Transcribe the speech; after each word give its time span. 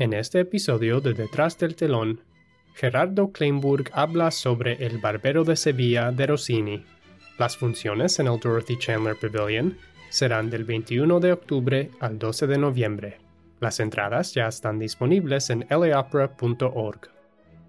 En 0.00 0.14
este 0.14 0.40
episodio 0.40 1.02
de 1.02 1.12
Detrás 1.12 1.58
del 1.58 1.76
telón, 1.76 2.22
Gerardo 2.72 3.32
Kleinburg 3.32 3.90
habla 3.92 4.30
sobre 4.30 4.82
El 4.86 4.96
Barbero 4.96 5.44
de 5.44 5.56
Sevilla 5.56 6.10
de 6.10 6.26
Rossini. 6.26 6.82
Las 7.38 7.58
funciones 7.58 8.18
en 8.18 8.26
el 8.26 8.40
Dorothy 8.40 8.78
Chandler 8.78 9.14
Pavilion 9.20 9.76
serán 10.08 10.48
del 10.48 10.64
21 10.64 11.20
de 11.20 11.32
octubre 11.34 11.90
al 12.00 12.18
12 12.18 12.46
de 12.46 12.56
noviembre. 12.56 13.18
Las 13.60 13.78
entradas 13.78 14.32
ya 14.32 14.48
están 14.48 14.78
disponibles 14.78 15.50
en 15.50 15.66
laopera.org. 15.68 17.19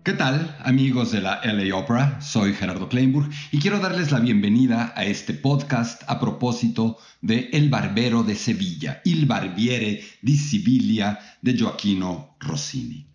¿Qué 0.03 0.13
tal, 0.13 0.57
amigos 0.63 1.11
de 1.11 1.21
la 1.21 1.41
LA 1.43 1.75
Opera? 1.75 2.19
Soy 2.21 2.55
Gerardo 2.55 2.89
Kleinburg 2.89 3.29
y 3.51 3.59
quiero 3.59 3.77
darles 3.77 4.11
la 4.11 4.19
bienvenida 4.19 4.93
a 4.95 5.05
este 5.05 5.35
podcast 5.35 6.01
a 6.07 6.19
propósito 6.19 6.97
de 7.21 7.51
El 7.53 7.69
Barbero 7.69 8.23
de 8.23 8.33
Sevilla, 8.33 9.03
Il 9.05 9.27
Barbiere 9.27 10.03
di 10.23 10.37
Siviglia 10.37 11.19
de 11.43 11.53
Gioacchino 11.53 12.35
Rossini. 12.39 13.05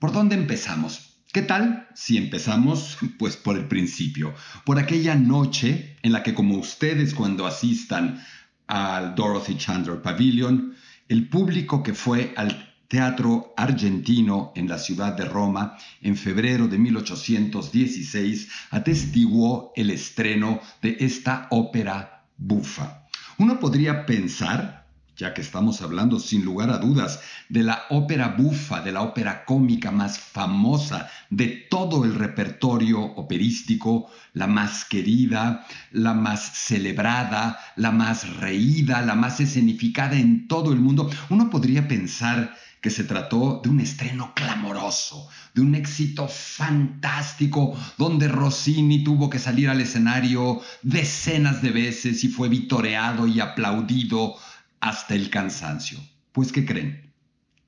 ¿Por 0.00 0.10
dónde 0.12 0.34
empezamos? 0.34 1.20
¿Qué 1.32 1.42
tal 1.42 1.86
si 1.94 2.16
empezamos 2.16 2.98
pues 3.20 3.36
por 3.36 3.56
el 3.56 3.66
principio, 3.66 4.34
por 4.64 4.80
aquella 4.80 5.14
noche 5.14 5.96
en 6.02 6.10
la 6.10 6.24
que 6.24 6.34
como 6.34 6.56
ustedes 6.56 7.14
cuando 7.14 7.46
asistan 7.46 8.20
al 8.66 9.14
Dorothy 9.14 9.56
Chandler 9.58 10.02
Pavilion, 10.02 10.74
el 11.08 11.28
público 11.28 11.84
que 11.84 11.94
fue 11.94 12.34
al 12.36 12.74
Teatro 12.88 13.52
Argentino 13.56 14.52
en 14.54 14.68
la 14.68 14.78
ciudad 14.78 15.14
de 15.14 15.24
Roma 15.24 15.76
en 16.02 16.16
febrero 16.16 16.68
de 16.68 16.78
1816 16.78 18.48
atestiguó 18.70 19.72
el 19.74 19.90
estreno 19.90 20.60
de 20.82 20.96
esta 21.00 21.48
ópera 21.50 22.24
bufa. 22.36 23.06
Uno 23.38 23.58
podría 23.58 24.06
pensar, 24.06 24.86
ya 25.16 25.34
que 25.34 25.40
estamos 25.40 25.82
hablando 25.82 26.20
sin 26.20 26.44
lugar 26.44 26.70
a 26.70 26.78
dudas 26.78 27.20
de 27.48 27.62
la 27.62 27.82
ópera 27.90 28.28
bufa, 28.28 28.80
de 28.82 28.92
la 28.92 29.02
ópera 29.02 29.44
cómica 29.44 29.90
más 29.90 30.18
famosa 30.18 31.10
de 31.28 31.66
todo 31.68 32.04
el 32.04 32.14
repertorio 32.14 33.02
operístico, 33.02 34.10
la 34.32 34.46
más 34.46 34.84
querida, 34.84 35.66
la 35.90 36.14
más 36.14 36.40
celebrada, 36.56 37.58
la 37.74 37.90
más 37.90 38.36
reída, 38.36 39.02
la 39.02 39.16
más 39.16 39.40
escenificada 39.40 40.16
en 40.16 40.46
todo 40.46 40.72
el 40.72 40.78
mundo, 40.78 41.10
uno 41.30 41.50
podría 41.50 41.88
pensar 41.88 42.54
que 42.86 42.90
se 42.90 43.02
trató 43.02 43.60
de 43.64 43.68
un 43.68 43.80
estreno 43.80 44.32
clamoroso, 44.32 45.28
de 45.54 45.60
un 45.60 45.74
éxito 45.74 46.28
fantástico, 46.28 47.76
donde 47.98 48.28
Rossini 48.28 49.02
tuvo 49.02 49.28
que 49.28 49.40
salir 49.40 49.68
al 49.68 49.80
escenario 49.80 50.60
decenas 50.82 51.62
de 51.62 51.72
veces 51.72 52.22
y 52.22 52.28
fue 52.28 52.48
vitoreado 52.48 53.26
y 53.26 53.40
aplaudido 53.40 54.36
hasta 54.78 55.16
el 55.16 55.30
cansancio. 55.30 55.98
Pues, 56.30 56.52
¿qué 56.52 56.64
creen? 56.64 57.12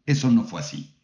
Eso 0.07 0.31
no 0.31 0.45
fue 0.45 0.61
así. 0.61 0.95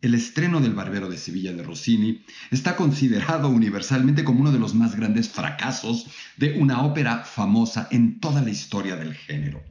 El 0.00 0.14
estreno 0.14 0.58
del 0.60 0.72
Barbero 0.72 1.10
de 1.10 1.18
Sevilla 1.18 1.52
de 1.52 1.62
Rossini 1.62 2.24
está 2.50 2.74
considerado 2.74 3.50
universalmente 3.50 4.24
como 4.24 4.40
uno 4.40 4.52
de 4.52 4.60
los 4.60 4.74
más 4.74 4.96
grandes 4.96 5.28
fracasos 5.28 6.06
de 6.38 6.54
una 6.58 6.80
ópera 6.84 7.18
famosa 7.24 7.86
en 7.90 8.18
toda 8.18 8.40
la 8.40 8.48
historia 8.48 8.96
del 8.96 9.12
género. 9.12 9.62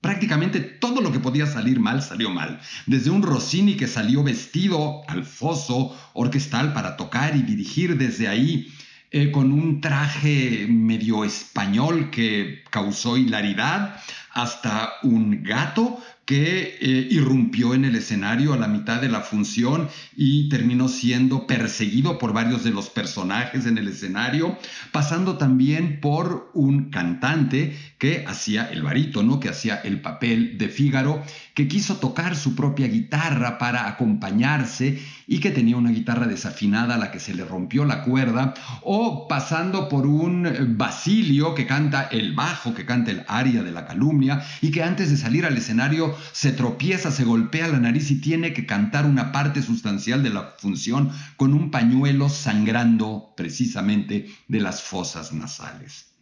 Prácticamente 0.00 0.60
todo 0.60 1.00
lo 1.02 1.12
que 1.12 1.20
podía 1.20 1.46
salir 1.46 1.78
mal 1.78 2.02
salió 2.02 2.30
mal. 2.30 2.60
Desde 2.86 3.10
un 3.10 3.22
Rossini 3.22 3.76
que 3.76 3.86
salió 3.86 4.22
vestido 4.22 5.02
al 5.08 5.24
foso 5.24 5.96
orquestal 6.14 6.72
para 6.72 6.96
tocar 6.96 7.36
y 7.36 7.42
dirigir 7.42 7.98
desde 7.98 8.28
ahí 8.28 8.72
eh, 9.12 9.32
con 9.32 9.52
un 9.52 9.80
traje 9.80 10.66
medio 10.68 11.24
español 11.24 12.10
que 12.10 12.62
causó 12.70 13.16
hilaridad, 13.16 14.00
hasta 14.32 14.92
un 15.02 15.42
gato 15.42 15.98
que 16.30 16.78
eh, 16.80 17.08
irrumpió 17.10 17.74
en 17.74 17.84
el 17.84 17.96
escenario 17.96 18.52
a 18.52 18.56
la 18.56 18.68
mitad 18.68 19.00
de 19.00 19.08
la 19.08 19.20
función 19.20 19.88
y 20.16 20.48
terminó 20.48 20.86
siendo 20.86 21.48
perseguido 21.48 22.18
por 22.18 22.32
varios 22.32 22.62
de 22.62 22.70
los 22.70 22.88
personajes 22.88 23.66
en 23.66 23.78
el 23.78 23.88
escenario, 23.88 24.56
pasando 24.92 25.38
también 25.38 26.00
por 26.00 26.52
un 26.54 26.90
cantante 26.90 27.76
que 27.98 28.24
hacía 28.28 28.70
el 28.70 28.84
barítono, 28.84 29.40
que 29.40 29.48
hacía 29.48 29.74
el 29.82 30.00
papel 30.02 30.56
de 30.56 30.68
Fígaro, 30.68 31.20
que 31.54 31.66
quiso 31.66 31.96
tocar 31.96 32.36
su 32.36 32.54
propia 32.54 32.86
guitarra 32.86 33.58
para 33.58 33.88
acompañarse 33.88 35.02
y 35.26 35.40
que 35.40 35.50
tenía 35.50 35.76
una 35.76 35.90
guitarra 35.90 36.28
desafinada 36.28 36.94
a 36.94 36.98
la 36.98 37.10
que 37.10 37.18
se 37.18 37.34
le 37.34 37.44
rompió 37.44 37.84
la 37.84 38.04
cuerda, 38.04 38.54
o 38.82 39.26
pasando 39.26 39.88
por 39.88 40.06
un 40.06 40.76
Basilio 40.76 41.56
que 41.56 41.66
canta 41.66 42.04
el 42.04 42.34
bajo, 42.34 42.72
que 42.72 42.86
canta 42.86 43.10
el 43.10 43.24
aria 43.26 43.64
de 43.64 43.72
la 43.72 43.84
calumnia 43.84 44.19
y 44.60 44.70
que 44.70 44.82
antes 44.82 45.10
de 45.10 45.16
salir 45.16 45.46
al 45.46 45.56
escenario 45.56 46.14
se 46.32 46.52
tropieza, 46.52 47.10
se 47.10 47.24
golpea 47.24 47.68
la 47.68 47.80
nariz 47.80 48.10
y 48.10 48.20
tiene 48.20 48.52
que 48.52 48.66
cantar 48.66 49.06
una 49.06 49.32
parte 49.32 49.62
sustancial 49.62 50.22
de 50.22 50.30
la 50.30 50.54
función 50.58 51.10
con 51.36 51.54
un 51.54 51.70
pañuelo 51.70 52.28
sangrando 52.28 53.32
precisamente 53.36 54.30
de 54.48 54.60
las 54.60 54.82
fosas 54.82 55.32
nasales. 55.32 56.12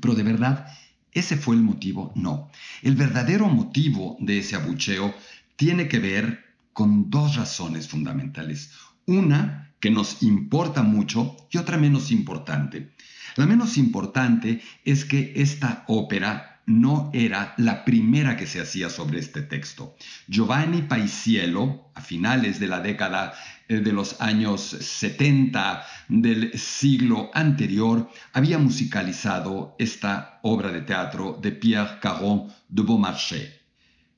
Pero 0.00 0.14
de 0.14 0.22
verdad, 0.22 0.66
¿ese 1.12 1.36
fue 1.36 1.56
el 1.56 1.62
motivo? 1.62 2.12
No. 2.16 2.50
El 2.82 2.96
verdadero 2.96 3.48
motivo 3.48 4.16
de 4.20 4.38
ese 4.38 4.56
abucheo 4.56 5.14
tiene 5.56 5.88
que 5.88 5.98
ver 5.98 6.44
con 6.72 7.10
dos 7.10 7.36
razones 7.36 7.88
fundamentales. 7.88 8.72
Una 9.06 9.72
que 9.80 9.90
nos 9.90 10.22
importa 10.22 10.82
mucho 10.82 11.36
y 11.50 11.58
otra 11.58 11.76
menos 11.76 12.10
importante. 12.10 12.94
La 13.36 13.46
menos 13.46 13.76
importante 13.78 14.62
es 14.84 15.04
que 15.04 15.32
esta 15.36 15.84
ópera 15.88 16.53
no 16.66 17.10
era 17.12 17.54
la 17.58 17.84
primera 17.84 18.36
que 18.36 18.46
se 18.46 18.60
hacía 18.60 18.88
sobre 18.88 19.18
este 19.18 19.42
texto. 19.42 19.96
Giovanni 20.28 20.82
Paisiello, 20.82 21.90
a 21.94 22.00
finales 22.00 22.58
de 22.58 22.68
la 22.68 22.80
década 22.80 23.34
eh, 23.68 23.80
de 23.80 23.92
los 23.92 24.20
años 24.20 24.60
70 24.62 25.84
del 26.08 26.58
siglo 26.58 27.30
anterior, 27.34 28.08
había 28.32 28.58
musicalizado 28.58 29.76
esta 29.78 30.40
obra 30.42 30.70
de 30.70 30.82
teatro 30.82 31.38
de 31.40 31.52
Pierre 31.52 31.98
Caron 32.00 32.48
de 32.68 32.82
Beaumarchais. 32.82 33.63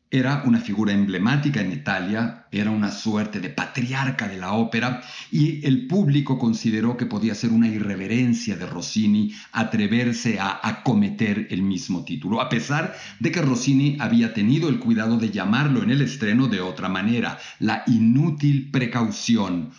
Era 0.09 0.45
una 0.47 0.61
figura 0.61 0.93
emblemática 0.93 1.61
en 1.61 1.73
Italia, 1.73 2.47
era 2.53 2.71
una 2.71 2.93
suerte 2.93 3.41
de 3.41 3.51
patriarca 3.51 4.29
de 4.29 4.39
la 4.39 4.53
ópera 4.53 5.03
y 5.33 5.67
el 5.67 5.89
público 5.89 6.39
consideró 6.39 6.97
que 6.97 7.07
podía 7.07 7.35
ser 7.35 7.51
una 7.51 7.67
irreverencia 7.67 8.55
de 8.55 8.67
Rossini 8.67 9.35
atreverse 9.51 10.39
a 10.39 10.61
acometer 10.63 11.49
el 11.51 11.63
mismo 11.63 12.05
título, 12.05 12.41
a 12.41 12.49
pesar 12.49 12.97
de 13.19 13.33
que 13.33 13.43
Rossini 13.43 13.97
había 13.99 14.33
tenido 14.33 14.69
el 14.69 14.79
cuidado 14.79 15.19
de 15.19 15.31
llamarlo 15.31 15.83
en 15.83 15.91
el 15.91 16.01
estreno 16.03 16.47
de 16.47 16.61
otra 16.61 16.89
manera, 16.89 17.39
la 17.59 17.83
inútil 17.89 18.71
precaución 18.71 19.73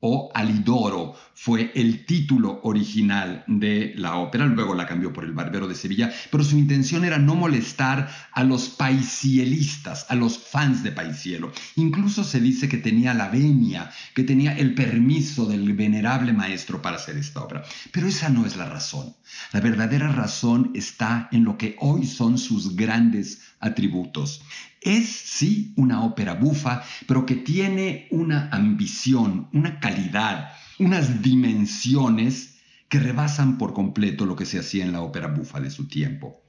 o 0.00 0.30
Alidoro 0.34 1.14
fue 1.34 1.72
el 1.74 2.04
título 2.04 2.60
original 2.62 3.44
de 3.46 3.94
la 3.96 4.16
ópera, 4.16 4.46
luego 4.46 4.74
la 4.74 4.86
cambió 4.86 5.12
por 5.12 5.24
El 5.24 5.32
Barbero 5.32 5.68
de 5.68 5.74
Sevilla, 5.74 6.12
pero 6.30 6.44
su 6.44 6.56
intención 6.58 7.04
era 7.04 7.18
no 7.18 7.34
molestar 7.34 8.08
a 8.32 8.44
los 8.44 8.68
paisielistas, 8.68 10.06
a 10.08 10.14
los 10.14 10.38
fans 10.38 10.82
de 10.82 10.92
Paisielo. 10.92 11.52
Incluso 11.76 12.24
se 12.24 12.40
dice 12.40 12.68
que 12.68 12.78
tenía 12.78 13.14
la 13.14 13.28
venia, 13.28 13.90
que 14.14 14.24
tenía 14.24 14.56
el 14.56 14.74
permiso 14.74 15.46
del 15.46 15.72
venerable 15.74 16.32
maestro 16.32 16.82
para 16.82 16.96
hacer 16.96 17.16
esta 17.16 17.42
obra. 17.42 17.64
Pero 17.92 18.06
esa 18.06 18.28
no 18.28 18.46
es 18.46 18.56
la 18.56 18.66
razón. 18.66 19.14
La 19.52 19.60
verdadera 19.60 20.12
razón 20.12 20.72
está 20.74 21.28
en 21.32 21.44
lo 21.44 21.56
que 21.56 21.76
hoy 21.80 22.06
son 22.06 22.38
sus 22.38 22.76
grandes 22.76 23.42
atributos. 23.60 24.42
Es 24.80 25.08
sí 25.08 25.72
una 25.76 26.04
ópera 26.04 26.34
bufa, 26.34 26.82
pero 27.06 27.26
que 27.26 27.36
tiene 27.36 28.08
una 28.10 28.48
ambición, 28.50 29.48
una 29.52 29.80
calidad, 29.80 30.52
unas 30.78 31.22
dimensiones 31.22 32.58
que 32.88 33.00
rebasan 33.00 33.58
por 33.58 33.74
completo 33.74 34.24
lo 34.24 34.36
que 34.36 34.46
se 34.46 34.58
hacía 34.58 34.84
en 34.84 34.92
la 34.92 35.02
ópera 35.02 35.28
bufa 35.28 35.60
de 35.60 35.70
su 35.70 35.88
tiempo. 35.88 36.42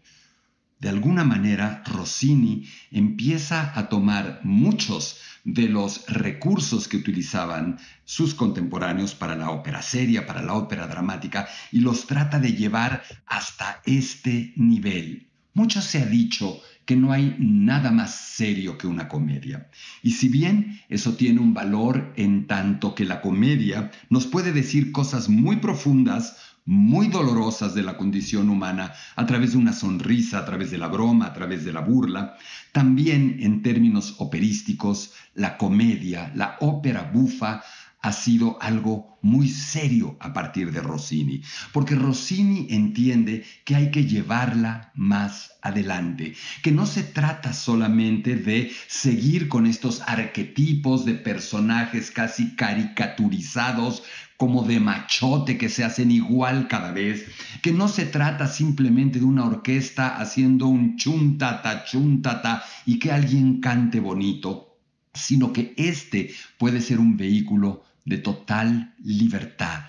De 0.79 0.87
alguna 0.87 1.25
manera, 1.25 1.83
Rossini 1.85 2.65
empieza 2.89 3.77
a 3.77 3.89
tomar 3.89 4.39
muchos 4.43 5.17
de 5.43 5.67
los 5.67 6.05
recursos 6.07 6.87
que 6.87 6.95
utilizaban 6.95 7.77
sus 8.05 8.33
contemporáneos 8.33 9.13
para 9.13 9.35
la 9.35 9.49
ópera 9.49 9.81
seria, 9.81 10.25
para 10.25 10.41
la 10.41 10.53
ópera 10.53 10.87
dramática, 10.87 11.49
y 11.73 11.81
los 11.81 12.07
trata 12.07 12.39
de 12.39 12.53
llevar 12.53 13.03
hasta 13.25 13.81
este 13.85 14.53
nivel. 14.55 15.29
Mucho 15.53 15.81
se 15.81 16.01
ha 16.01 16.05
dicho 16.05 16.61
que 16.89 16.95
no 16.95 17.11
hay 17.11 17.35
nada 17.37 17.91
más 17.91 18.15
serio 18.15 18.75
que 18.75 18.87
una 18.87 19.07
comedia. 19.07 19.69
Y 20.01 20.13
si 20.13 20.27
bien 20.27 20.81
eso 20.89 21.13
tiene 21.13 21.39
un 21.39 21.53
valor 21.53 22.11
en 22.15 22.47
tanto 22.47 22.95
que 22.95 23.05
la 23.05 23.21
comedia 23.21 23.91
nos 24.09 24.25
puede 24.25 24.51
decir 24.51 24.91
cosas 24.91 25.29
muy 25.29 25.57
profundas, 25.57 26.35
muy 26.65 27.07
dolorosas 27.07 27.75
de 27.75 27.83
la 27.83 27.95
condición 27.95 28.49
humana 28.49 28.91
a 29.15 29.27
través 29.27 29.51
de 29.51 29.59
una 29.59 29.73
sonrisa, 29.73 30.39
a 30.39 30.45
través 30.45 30.71
de 30.71 30.79
la 30.79 30.87
broma, 30.87 31.27
a 31.27 31.33
través 31.33 31.63
de 31.63 31.73
la 31.73 31.81
burla, 31.81 32.37
también 32.71 33.37
en 33.39 33.61
términos 33.61 34.15
operísticos, 34.17 35.13
la 35.35 35.59
comedia, 35.59 36.31
la 36.33 36.57
ópera 36.59 37.03
bufa, 37.13 37.61
ha 38.01 38.13
sido 38.13 38.61
algo 38.61 39.17
muy 39.21 39.49
serio 39.49 40.15
a 40.21 40.31
partir 40.31 40.71
de 40.71 40.81
Rossini, 40.81 41.41
porque 41.73 41.95
Rossini 41.95 42.67
entiende 42.69 43.43
que 43.65 43.75
hay 43.75 43.91
que 43.91 44.05
llevarla 44.05 44.91
más 44.95 45.51
adelante, 45.61 46.35
que 46.63 46.71
no 46.71 46.85
se 46.85 47.03
trata 47.03 47.51
solamente 47.51 48.37
de 48.37 48.71
seguir 48.87 49.49
con 49.49 49.65
estos 49.65 50.01
arquetipos 50.05 51.03
de 51.03 51.15
personajes 51.15 52.11
casi 52.11 52.55
caricaturizados 52.55 54.03
como 54.37 54.63
de 54.63 54.79
machote 54.79 55.57
que 55.57 55.67
se 55.67 55.83
hacen 55.83 56.11
igual 56.11 56.69
cada 56.69 56.93
vez, 56.93 57.25
que 57.61 57.73
no 57.73 57.89
se 57.89 58.05
trata 58.05 58.47
simplemente 58.47 59.19
de 59.19 59.25
una 59.25 59.45
orquesta 59.45 60.15
haciendo 60.15 60.67
un 60.67 60.95
chuntata, 60.95 61.83
chuntata 61.83 62.63
y 62.85 62.99
que 62.99 63.11
alguien 63.11 63.59
cante 63.59 63.99
bonito, 63.99 64.77
sino 65.13 65.51
que 65.51 65.73
este 65.75 66.33
puede 66.57 66.79
ser 66.79 66.99
un 66.99 67.17
vehículo 67.17 67.83
de 68.09 68.17
total 68.17 68.95
libertad, 69.03 69.83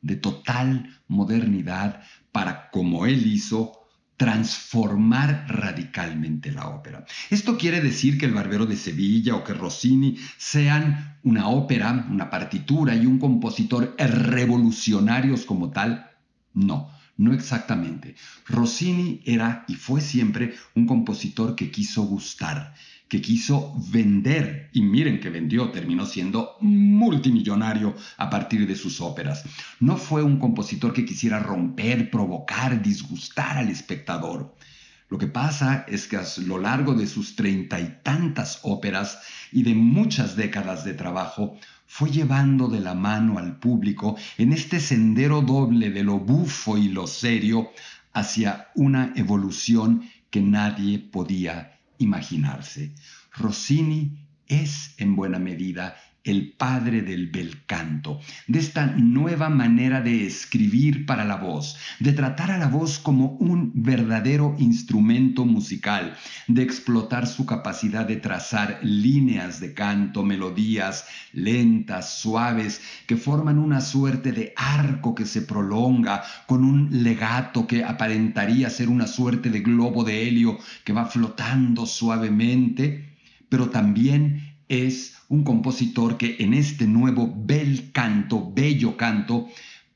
de 0.00 0.16
total 0.16 0.98
modernidad 1.08 2.02
para, 2.32 2.70
como 2.70 3.04
él 3.04 3.26
hizo, 3.26 3.72
transformar 4.16 5.44
radicalmente 5.46 6.50
la 6.50 6.68
ópera. 6.68 7.04
Esto 7.28 7.58
quiere 7.58 7.82
decir 7.82 8.16
que 8.16 8.24
el 8.24 8.32
Barbero 8.32 8.64
de 8.64 8.76
Sevilla 8.76 9.36
o 9.36 9.44
que 9.44 9.52
Rossini 9.52 10.16
sean 10.38 11.18
una 11.22 11.48
ópera, 11.48 12.06
una 12.10 12.30
partitura 12.30 12.96
y 12.96 13.04
un 13.04 13.18
compositor 13.18 13.94
revolucionarios 13.98 15.44
como 15.44 15.70
tal. 15.70 16.10
No, 16.54 16.90
no 17.16 17.32
exactamente. 17.32 18.14
Rossini 18.46 19.22
era 19.24 19.64
y 19.68 19.74
fue 19.74 20.00
siempre 20.00 20.54
un 20.74 20.86
compositor 20.86 21.56
que 21.56 21.70
quiso 21.70 22.02
gustar, 22.02 22.74
que 23.08 23.20
quiso 23.20 23.74
vender, 23.90 24.68
y 24.72 24.82
miren 24.82 25.20
que 25.20 25.30
vendió, 25.30 25.70
terminó 25.70 26.06
siendo 26.06 26.56
multimillonario 26.60 27.94
a 28.16 28.28
partir 28.28 28.66
de 28.66 28.76
sus 28.76 29.00
óperas. 29.00 29.44
No 29.80 29.96
fue 29.96 30.22
un 30.22 30.38
compositor 30.38 30.92
que 30.92 31.04
quisiera 31.04 31.38
romper, 31.38 32.10
provocar, 32.10 32.82
disgustar 32.82 33.58
al 33.58 33.70
espectador. 33.70 34.54
Lo 35.08 35.18
que 35.18 35.28
pasa 35.28 35.84
es 35.86 36.08
que 36.08 36.16
a 36.16 36.24
lo 36.44 36.58
largo 36.58 36.94
de 36.94 37.06
sus 37.06 37.36
treinta 37.36 37.80
y 37.80 38.00
tantas 38.02 38.58
óperas 38.62 39.20
y 39.52 39.62
de 39.62 39.74
muchas 39.76 40.34
décadas 40.34 40.84
de 40.84 40.94
trabajo, 40.94 41.56
fue 41.86 42.10
llevando 42.10 42.68
de 42.68 42.80
la 42.80 42.94
mano 42.94 43.38
al 43.38 43.58
público 43.58 44.16
en 44.38 44.52
este 44.52 44.80
sendero 44.80 45.40
doble 45.42 45.90
de 45.90 46.04
lo 46.04 46.18
bufo 46.18 46.76
y 46.76 46.88
lo 46.88 47.06
serio 47.06 47.70
hacia 48.12 48.68
una 48.74 49.12
evolución 49.16 50.02
que 50.30 50.40
nadie 50.40 50.98
podía 50.98 51.78
imaginarse. 51.98 52.92
Rossini 53.32 54.18
es 54.48 54.94
en 54.98 55.16
buena 55.16 55.38
medida 55.38 55.96
el 56.26 56.52
padre 56.52 57.02
del 57.02 57.28
bel 57.28 57.64
canto, 57.66 58.20
de 58.48 58.58
esta 58.58 58.86
nueva 58.86 59.48
manera 59.48 60.00
de 60.00 60.26
escribir 60.26 61.06
para 61.06 61.24
la 61.24 61.36
voz, 61.36 61.76
de 62.00 62.12
tratar 62.12 62.50
a 62.50 62.58
la 62.58 62.66
voz 62.66 62.98
como 62.98 63.36
un 63.38 63.70
verdadero 63.74 64.56
instrumento 64.58 65.44
musical, 65.44 66.16
de 66.48 66.62
explotar 66.62 67.26
su 67.26 67.46
capacidad 67.46 68.06
de 68.06 68.16
trazar 68.16 68.80
líneas 68.82 69.60
de 69.60 69.72
canto, 69.72 70.24
melodías 70.24 71.06
lentas, 71.32 72.18
suaves, 72.18 72.80
que 73.06 73.16
forman 73.16 73.58
una 73.58 73.80
suerte 73.80 74.32
de 74.32 74.52
arco 74.56 75.14
que 75.14 75.26
se 75.26 75.42
prolonga 75.42 76.24
con 76.46 76.64
un 76.64 77.04
legato 77.04 77.66
que 77.66 77.84
aparentaría 77.84 78.68
ser 78.68 78.88
una 78.88 79.06
suerte 79.06 79.50
de 79.50 79.60
globo 79.60 80.02
de 80.02 80.26
helio 80.26 80.58
que 80.84 80.92
va 80.92 81.06
flotando 81.06 81.86
suavemente, 81.86 83.16
pero 83.48 83.70
también 83.70 84.45
es 84.68 85.16
un 85.28 85.44
compositor 85.44 86.16
que 86.16 86.36
en 86.40 86.54
este 86.54 86.86
nuevo 86.86 87.32
bel 87.36 87.92
canto, 87.92 88.52
bello 88.52 88.96
canto, 88.96 89.48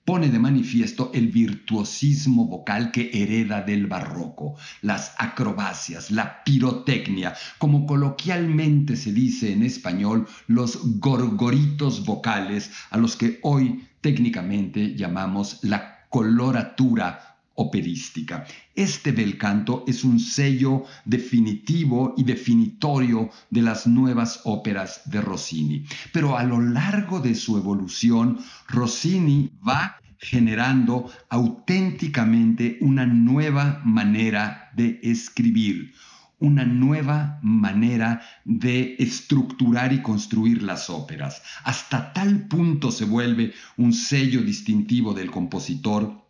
pone 0.04 0.28
de 0.28 0.38
manifiesto 0.38 1.10
el 1.14 1.28
virtuosismo 1.28 2.46
vocal 2.46 2.90
que 2.90 3.10
hereda 3.12 3.62
del 3.62 3.86
barroco, 3.86 4.56
las 4.82 5.14
acrobacias, 5.18 6.10
la 6.10 6.42
pirotecnia, 6.42 7.34
como 7.58 7.86
coloquialmente 7.86 8.96
se 8.96 9.12
dice 9.12 9.52
en 9.52 9.62
español, 9.62 10.26
los 10.48 10.98
gorgoritos 10.98 12.04
vocales 12.04 12.72
a 12.90 12.98
los 12.98 13.14
que 13.14 13.38
hoy 13.42 13.86
técnicamente 14.00 14.96
llamamos 14.96 15.60
la 15.62 16.06
coloratura 16.08 17.29
operística. 17.60 18.46
Este 18.74 19.12
bel 19.12 19.36
canto 19.36 19.84
es 19.86 20.02
un 20.02 20.18
sello 20.18 20.84
definitivo 21.04 22.14
y 22.16 22.24
definitorio 22.24 23.28
de 23.50 23.62
las 23.62 23.86
nuevas 23.86 24.40
óperas 24.44 25.02
de 25.04 25.20
Rossini. 25.20 25.84
Pero 26.12 26.38
a 26.38 26.44
lo 26.44 26.60
largo 26.60 27.20
de 27.20 27.34
su 27.34 27.58
evolución, 27.58 28.38
Rossini 28.68 29.50
va 29.66 29.98
generando 30.18 31.10
auténticamente 31.28 32.78
una 32.80 33.04
nueva 33.06 33.82
manera 33.84 34.70
de 34.74 34.98
escribir, 35.02 35.92
una 36.38 36.64
nueva 36.64 37.38
manera 37.42 38.22
de 38.44 38.96
estructurar 38.98 39.92
y 39.92 40.00
construir 40.00 40.62
las 40.62 40.88
óperas. 40.88 41.42
Hasta 41.64 42.14
tal 42.14 42.48
punto 42.48 42.90
se 42.90 43.04
vuelve 43.04 43.52
un 43.76 43.92
sello 43.92 44.40
distintivo 44.42 45.12
del 45.12 45.30
compositor 45.30 46.29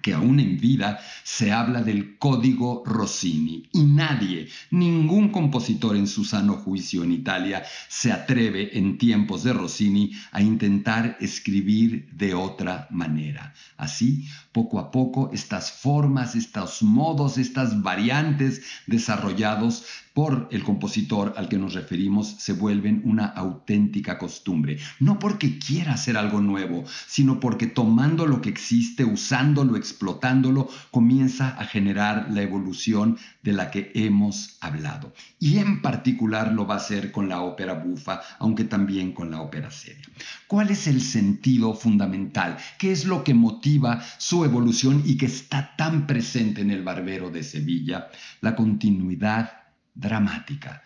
que 0.00 0.14
aún 0.14 0.40
en 0.40 0.58
vida 0.58 1.00
se 1.22 1.52
habla 1.52 1.82
del 1.82 2.18
código 2.18 2.82
Rossini 2.86 3.68
y 3.72 3.82
nadie, 3.82 4.48
ningún 4.70 5.28
compositor 5.28 5.96
en 5.96 6.06
su 6.06 6.24
sano 6.24 6.54
juicio 6.54 7.04
en 7.04 7.12
Italia 7.12 7.62
se 7.88 8.12
atreve 8.12 8.76
en 8.78 8.98
tiempos 8.98 9.44
de 9.44 9.52
Rossini 9.52 10.12
a 10.32 10.42
intentar 10.42 11.16
escribir 11.20 12.08
de 12.12 12.34
otra 12.34 12.88
manera. 12.90 13.54
Así, 13.76 14.28
poco 14.52 14.78
a 14.78 14.90
poco, 14.90 15.30
estas 15.32 15.70
formas, 15.72 16.34
estos 16.34 16.82
modos, 16.82 17.38
estas 17.38 17.82
variantes 17.82 18.62
desarrollados 18.86 19.84
por 20.14 20.48
el 20.50 20.62
compositor 20.62 21.34
al 21.36 21.48
que 21.48 21.58
nos 21.58 21.74
referimos 21.74 22.36
se 22.38 22.52
vuelven 22.52 23.02
una 23.04 23.26
auténtica 23.26 24.18
costumbre. 24.18 24.78
No 25.00 25.18
porque 25.18 25.58
quiera 25.58 25.94
hacer 25.94 26.16
algo 26.16 26.40
nuevo, 26.40 26.84
sino 27.06 27.40
porque 27.40 27.66
tomando 27.66 28.26
lo 28.26 28.40
que 28.40 28.50
existe, 28.50 29.04
usándolo, 29.04 29.76
explotándolo, 29.76 30.68
comienza 30.90 31.48
a 31.48 31.64
generar 31.64 32.28
la 32.30 32.42
evolución 32.42 33.18
de 33.42 33.52
la 33.52 33.70
que 33.70 33.90
hemos 33.94 34.56
hablado. 34.60 35.12
Y 35.38 35.58
en 35.58 35.80
particular 35.82 36.52
lo 36.52 36.66
va 36.66 36.74
a 36.74 36.78
hacer 36.78 37.10
con 37.10 37.28
la 37.28 37.40
ópera 37.40 37.74
bufa, 37.74 38.20
aunque 38.38 38.64
también 38.64 39.12
con 39.12 39.30
la 39.30 39.40
ópera 39.40 39.70
seria. 39.70 40.04
¿Cuál 40.46 40.70
es 40.70 40.86
el 40.86 41.00
sentido 41.00 41.74
fundamental? 41.74 42.58
¿Qué 42.78 42.92
es 42.92 43.06
lo 43.06 43.24
que 43.24 43.34
motiva 43.34 44.02
su 44.18 44.44
evolución 44.44 45.02
y 45.04 45.16
que 45.16 45.26
está 45.26 45.74
tan 45.76 46.06
presente 46.06 46.60
en 46.60 46.70
el 46.70 46.82
Barbero 46.82 47.30
de 47.30 47.42
Sevilla? 47.42 48.08
La 48.40 48.54
continuidad 48.54 49.61
dramática. 49.94 50.82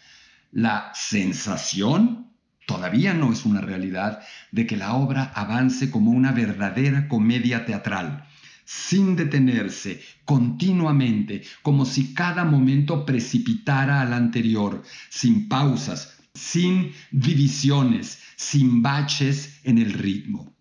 La 0.52 0.92
sensación 0.94 2.32
todavía 2.66 3.14
no 3.14 3.32
es 3.32 3.44
una 3.44 3.60
realidad 3.60 4.20
de 4.52 4.66
que 4.66 4.76
la 4.76 4.94
obra 4.94 5.32
avance 5.34 5.90
como 5.90 6.10
una 6.10 6.32
verdadera 6.32 7.08
comedia 7.08 7.64
teatral, 7.64 8.26
sin 8.64 9.14
detenerse, 9.16 10.02
continuamente, 10.24 11.42
como 11.62 11.84
si 11.84 12.14
cada 12.14 12.44
momento 12.44 13.06
precipitara 13.06 14.00
al 14.00 14.12
anterior, 14.12 14.82
sin 15.08 15.48
pausas, 15.48 16.18
sin 16.34 16.92
divisiones, 17.12 18.20
sin 18.36 18.82
baches 18.82 19.60
en 19.62 19.78
el 19.78 19.92
ritmo. 19.92 20.52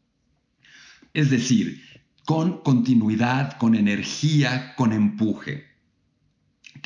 Es 1.13 1.29
decir, 1.29 1.81
con 2.25 2.61
continuidad, 2.61 3.57
con 3.57 3.75
energía, 3.75 4.75
con 4.75 4.93
empuje 4.93 5.75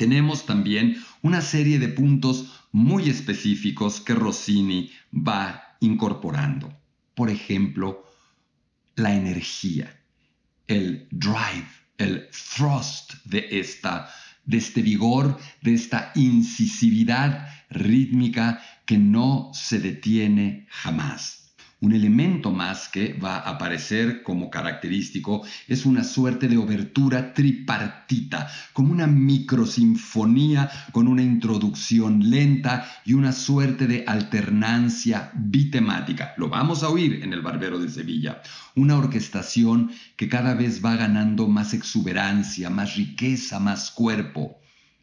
tenemos 0.00 0.46
también 0.46 0.96
una 1.22 1.40
serie 1.40 1.78
de 1.78 1.88
puntos 1.88 2.66
muy 2.72 3.08
específicos 3.08 4.00
que 4.00 4.14
Rossini 4.14 4.90
va 5.12 5.76
incorporando. 5.80 6.72
Por 7.14 7.30
ejemplo, 7.30 8.04
la 8.96 9.14
energía, 9.14 10.00
el 10.66 11.08
drive, 11.10 11.68
el 11.98 12.28
thrust 12.30 13.14
de, 13.24 13.46
esta, 13.50 14.08
de 14.44 14.58
este 14.58 14.82
vigor, 14.82 15.38
de 15.62 15.74
esta 15.74 16.12
incisividad 16.14 17.48
rítmica 17.70 18.62
que 18.86 18.98
no 18.98 19.50
se 19.52 19.78
detiene 19.80 20.66
jamás. 20.70 21.39
Un 21.82 21.94
elemento 21.94 22.50
más 22.52 22.88
que 22.88 23.14
va 23.14 23.36
a 23.36 23.52
aparecer 23.52 24.22
como 24.22 24.50
característico 24.50 25.46
es 25.66 25.86
una 25.86 26.04
suerte 26.04 26.46
de 26.46 26.58
obertura 26.58 27.32
tripartita, 27.32 28.50
como 28.74 28.92
una 28.92 29.06
microsinfonía 29.06 30.70
con 30.92 31.08
una 31.08 31.22
introducción 31.22 32.28
lenta 32.28 32.86
y 33.06 33.14
una 33.14 33.32
suerte 33.32 33.86
de 33.86 34.04
alternancia 34.06 35.32
bitemática. 35.34 36.34
Lo 36.36 36.50
vamos 36.50 36.82
a 36.82 36.90
oír 36.90 37.22
en 37.22 37.32
El 37.32 37.40
Barbero 37.40 37.78
de 37.78 37.88
Sevilla. 37.88 38.42
Una 38.76 38.98
orquestación 38.98 39.90
que 40.16 40.28
cada 40.28 40.52
vez 40.52 40.84
va 40.84 40.96
ganando 40.96 41.48
más 41.48 41.72
exuberancia, 41.72 42.68
más 42.68 42.96
riqueza, 42.96 43.58
más 43.58 43.90
cuerpo. 43.90 44.59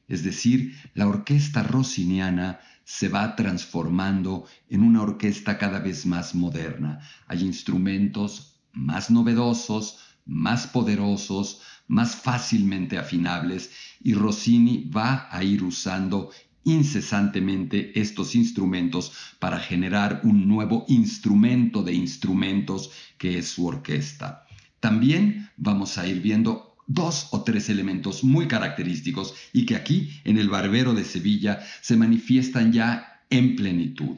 Es 0.08 0.24
decir, 0.24 0.76
la 0.94 1.08
orquesta 1.08 1.64
rossiniana 1.64 2.60
se 2.84 3.10
va 3.10 3.36
transformando 3.36 4.46
en 4.70 4.84
una 4.84 5.02
orquesta 5.02 5.58
cada 5.58 5.80
vez 5.80 6.06
más 6.06 6.34
moderna. 6.34 7.00
Hay 7.28 7.42
instrumentos 7.42 8.62
más 8.72 9.12
novedosos, 9.12 10.00
más 10.26 10.68
poderosos, 10.68 11.62
más 11.88 12.16
fácilmente 12.16 12.98
afinables 12.98 13.72
y 14.02 14.14
Rossini 14.14 14.90
va 14.90 15.28
a 15.32 15.44
ir 15.44 15.64
usando 15.64 16.32
incesantemente 16.64 17.98
estos 18.00 18.36
instrumentos 18.36 19.14
para 19.40 19.58
generar 19.60 20.22
un 20.24 20.48
nuevo 20.48 20.86
instrumento 20.90 21.82
de 21.82 21.94
instrumentos 21.94 22.92
que 23.18 23.38
es 23.38 23.48
su 23.48 23.66
orquesta. 23.66 24.46
También 24.82 25.50
vamos 25.56 25.98
a 25.98 26.06
ir 26.08 26.22
viendo 26.22 26.67
dos 26.88 27.28
o 27.32 27.44
tres 27.44 27.70
elementos 27.70 28.24
muy 28.24 28.48
característicos 28.48 29.36
y 29.54 29.66
que 29.66 29.76
aquí 29.76 30.10
en 30.24 30.38
el 30.38 30.50
Barbero 30.50 30.94
de 30.94 31.04
Sevilla 31.04 31.60
se 31.82 31.98
manifiestan 31.98 32.72
ya 32.72 33.22
en 33.30 33.56
plenitud. 33.56 34.18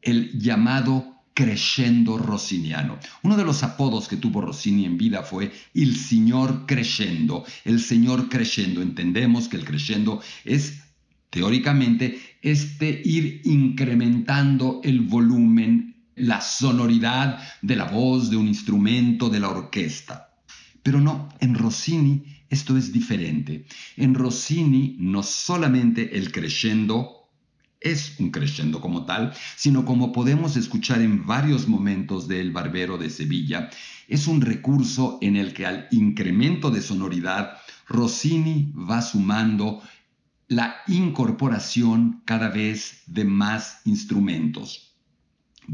El 0.00 0.38
llamado 0.38 1.14
crescendo 1.34 2.16
rossiniano. 2.16 2.98
Uno 3.22 3.36
de 3.36 3.44
los 3.44 3.64
apodos 3.64 4.06
que 4.06 4.16
tuvo 4.16 4.40
Rossini 4.40 4.86
en 4.86 4.96
vida 4.96 5.22
fue 5.24 5.52
el 5.74 5.96
señor 5.96 6.64
crescendo. 6.66 7.44
El 7.64 7.80
señor 7.80 8.28
crescendo. 8.28 8.80
Entendemos 8.80 9.48
que 9.48 9.56
el 9.56 9.64
crescendo 9.64 10.22
es 10.44 10.84
teóricamente 11.30 12.20
este 12.40 13.02
ir 13.04 13.40
incrementando 13.44 14.80
el 14.84 15.00
volumen, 15.00 15.96
la 16.14 16.40
sonoridad 16.40 17.40
de 17.60 17.74
la 17.74 17.86
voz, 17.86 18.30
de 18.30 18.36
un 18.36 18.46
instrumento, 18.46 19.28
de 19.28 19.40
la 19.40 19.48
orquesta. 19.48 20.33
Pero 20.84 21.00
no, 21.00 21.30
en 21.40 21.54
Rossini 21.56 22.22
esto 22.50 22.76
es 22.76 22.92
diferente. 22.92 23.66
En 23.96 24.14
Rossini 24.14 24.96
no 25.00 25.24
solamente 25.24 26.16
el 26.16 26.30
crescendo 26.30 27.30
es 27.80 28.18
un 28.18 28.30
crescendo 28.30 28.80
como 28.80 29.04
tal, 29.04 29.34
sino 29.56 29.84
como 29.84 30.12
podemos 30.12 30.56
escuchar 30.56 31.00
en 31.00 31.26
varios 31.26 31.68
momentos 31.68 32.28
del 32.28 32.52
Barbero 32.52 32.96
de 32.96 33.10
Sevilla, 33.10 33.70
es 34.08 34.26
un 34.26 34.40
recurso 34.40 35.18
en 35.20 35.36
el 35.36 35.52
que 35.52 35.66
al 35.66 35.88
incremento 35.90 36.70
de 36.70 36.80
sonoridad 36.80 37.58
Rossini 37.88 38.72
va 38.72 39.02
sumando 39.02 39.82
la 40.48 40.76
incorporación 40.86 42.22
cada 42.24 42.48
vez 42.48 43.02
de 43.06 43.24
más 43.24 43.80
instrumentos. 43.84 44.94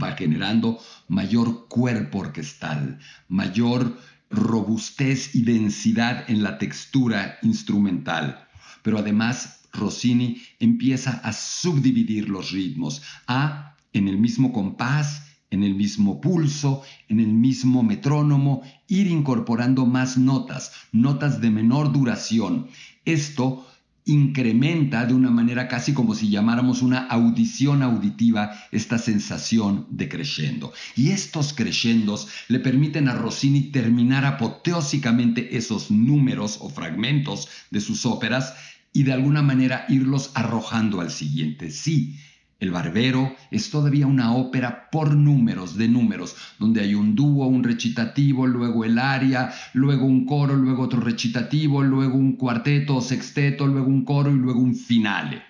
Va 0.00 0.12
generando 0.12 0.78
mayor 1.08 1.68
cuerpo 1.68 2.18
orquestal, 2.18 2.98
mayor 3.28 3.98
robustez 4.30 5.34
y 5.34 5.42
densidad 5.42 6.24
en 6.30 6.42
la 6.42 6.58
textura 6.58 7.38
instrumental, 7.42 8.48
pero 8.82 8.98
además 8.98 9.60
Rossini 9.72 10.40
empieza 10.58 11.20
a 11.24 11.32
subdividir 11.32 12.28
los 12.28 12.52
ritmos, 12.52 13.02
a 13.26 13.76
en 13.92 14.08
el 14.08 14.18
mismo 14.18 14.52
compás, 14.52 15.26
en 15.50 15.64
el 15.64 15.74
mismo 15.74 16.20
pulso, 16.20 16.82
en 17.08 17.20
el 17.20 17.28
mismo 17.28 17.82
metrónomo, 17.82 18.62
ir 18.86 19.08
incorporando 19.08 19.84
más 19.84 20.16
notas, 20.16 20.72
notas 20.92 21.40
de 21.40 21.50
menor 21.50 21.92
duración. 21.92 22.68
Esto 23.04 23.66
incrementa 24.10 25.06
de 25.06 25.14
una 25.14 25.30
manera 25.30 25.68
casi 25.68 25.92
como 25.94 26.14
si 26.14 26.30
llamáramos 26.30 26.82
una 26.82 27.06
audición 27.06 27.82
auditiva 27.82 28.50
esta 28.72 28.98
sensación 28.98 29.86
de 29.90 30.08
crescendo. 30.08 30.72
Y 30.96 31.10
estos 31.10 31.52
crescendos 31.52 32.28
le 32.48 32.58
permiten 32.58 33.08
a 33.08 33.14
Rossini 33.14 33.70
terminar 33.70 34.24
apoteósicamente 34.24 35.56
esos 35.56 35.90
números 35.90 36.58
o 36.60 36.68
fragmentos 36.68 37.48
de 37.70 37.80
sus 37.80 38.04
óperas 38.04 38.54
y 38.92 39.04
de 39.04 39.12
alguna 39.12 39.42
manera 39.42 39.86
irlos 39.88 40.32
arrojando 40.34 41.00
al 41.00 41.10
siguiente. 41.10 41.70
Sí, 41.70 42.16
el 42.60 42.70
Barbero 42.70 43.34
es 43.50 43.70
todavía 43.70 44.06
una 44.06 44.34
ópera 44.34 44.90
por 44.90 45.14
números, 45.14 45.76
de 45.76 45.88
números, 45.88 46.36
donde 46.58 46.82
hay 46.82 46.94
un 46.94 47.16
dúo, 47.16 47.46
un 47.46 47.64
recitativo, 47.64 48.46
luego 48.46 48.84
el 48.84 48.98
aria, 48.98 49.50
luego 49.72 50.04
un 50.04 50.26
coro, 50.26 50.54
luego 50.54 50.82
otro 50.82 51.00
recitativo, 51.00 51.82
luego 51.82 52.16
un 52.16 52.36
cuarteto 52.36 52.96
o 52.96 53.00
sexteto, 53.00 53.66
luego 53.66 53.88
un 53.88 54.04
coro 54.04 54.30
y 54.30 54.38
luego 54.38 54.60
un 54.60 54.76
finale. 54.76 55.42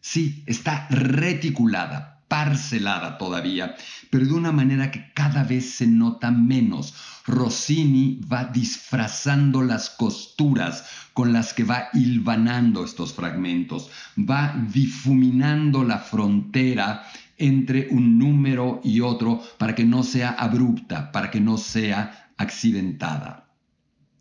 Sí, 0.00 0.42
está 0.46 0.86
reticulada, 0.90 2.19
parcelada 2.30 3.18
todavía, 3.18 3.74
pero 4.08 4.24
de 4.24 4.32
una 4.32 4.52
manera 4.52 4.92
que 4.92 5.12
cada 5.14 5.42
vez 5.42 5.74
se 5.74 5.86
nota 5.88 6.30
menos. 6.30 6.94
Rossini 7.26 8.20
va 8.32 8.44
disfrazando 8.44 9.62
las 9.62 9.90
costuras 9.90 10.84
con 11.12 11.32
las 11.32 11.52
que 11.52 11.64
va 11.64 11.88
hilvanando 11.92 12.84
estos 12.84 13.12
fragmentos, 13.12 13.90
va 14.16 14.54
difuminando 14.72 15.82
la 15.82 15.98
frontera 15.98 17.02
entre 17.36 17.88
un 17.90 18.16
número 18.16 18.80
y 18.84 19.00
otro 19.00 19.42
para 19.58 19.74
que 19.74 19.84
no 19.84 20.04
sea 20.04 20.30
abrupta, 20.30 21.10
para 21.10 21.32
que 21.32 21.40
no 21.40 21.58
sea 21.58 22.30
accidentada. 22.36 23.48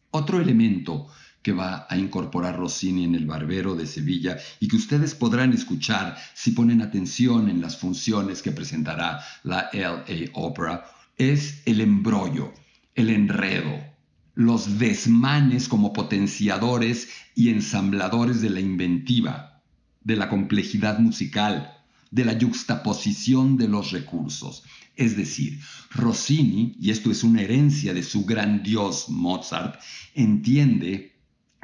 Otro 0.10 0.42
elemento 0.42 1.08
que 1.42 1.54
va 1.54 1.88
a 1.90 1.98
incorporar 1.98 2.58
Rossini 2.58 3.06
en 3.06 3.16
el 3.16 3.26
Barbero 3.26 3.76
de 3.76 3.86
Sevilla 3.86 4.38
y 4.60 4.68
que 4.68 4.76
ustedes 4.76 5.16
podrán 5.16 5.54
escuchar 5.54 6.18
si 6.34 6.52
ponen 6.52 6.82
atención 6.82 7.50
en 7.50 7.62
las 7.62 7.78
funciones 7.78 8.42
que 8.42 8.52
presentará 8.52 9.22
la 9.44 9.70
LA 9.72 10.32
Opera, 10.34 10.86
es 11.18 11.62
el 11.66 11.82
embrollo, 11.82 12.54
el 12.96 13.10
enredo, 13.10 13.90
los 14.36 14.80
desmanes 14.80 15.68
como 15.68 15.94
potenciadores 15.94 17.10
y 17.36 17.50
ensambladores 17.50 18.42
de 18.42 18.50
la 18.50 18.60
inventiva, 18.60 19.62
de 20.02 20.16
la 20.16 20.30
complejidad 20.30 21.00
musical, 21.00 21.74
de 22.12 22.26
la 22.26 22.34
yuxtaposición 22.34 23.58
de 23.58 23.68
los 23.68 23.92
recursos. 23.92 24.64
Es 24.96 25.16
decir, 25.16 25.60
Rossini, 25.92 26.76
y 26.80 26.90
esto 26.90 27.12
es 27.12 27.24
una 27.24 27.42
herencia 27.42 27.94
de 27.94 28.04
su 28.04 28.26
gran 28.26 28.64
dios 28.64 29.10
Mozart, 29.10 29.80
entiende 30.14 31.19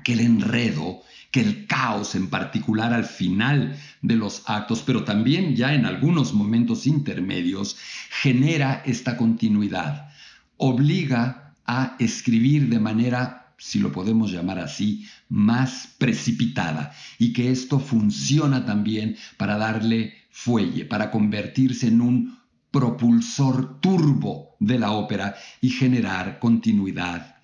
que 0.05 0.13
el 0.13 0.19
enredo, 0.19 1.01
que 1.31 1.41
el 1.41 1.65
caos 1.65 2.13
en 2.13 2.29
particular 2.29 2.93
al 2.93 3.05
final 3.05 3.75
de 4.03 4.15
los 4.15 4.43
actos, 4.45 4.83
pero 4.85 5.03
también 5.03 5.55
ya 5.55 5.73
en 5.73 5.87
algunos 5.87 6.31
momentos 6.31 6.85
intermedios, 6.85 7.75
genera 8.21 8.83
esta 8.85 9.17
continuidad, 9.17 10.09
obliga 10.57 11.55
a 11.65 11.95
escribir 11.97 12.69
de 12.69 12.79
manera, 12.79 13.55
si 13.57 13.79
lo 13.79 13.91
podemos 13.91 14.31
llamar 14.31 14.59
así, 14.59 15.07
más 15.27 15.89
precipitada 15.97 16.93
y 17.17 17.33
que 17.33 17.49
esto 17.49 17.79
funciona 17.79 18.63
también 18.63 19.17
para 19.37 19.57
darle 19.57 20.13
fuelle, 20.29 20.85
para 20.85 21.09
convertirse 21.09 21.87
en 21.87 22.01
un 22.01 22.39
propulsor 22.69 23.81
turbo 23.81 24.55
de 24.59 24.77
la 24.77 24.91
ópera 24.91 25.35
y 25.61 25.69
generar 25.71 26.37
continuidad 26.37 27.34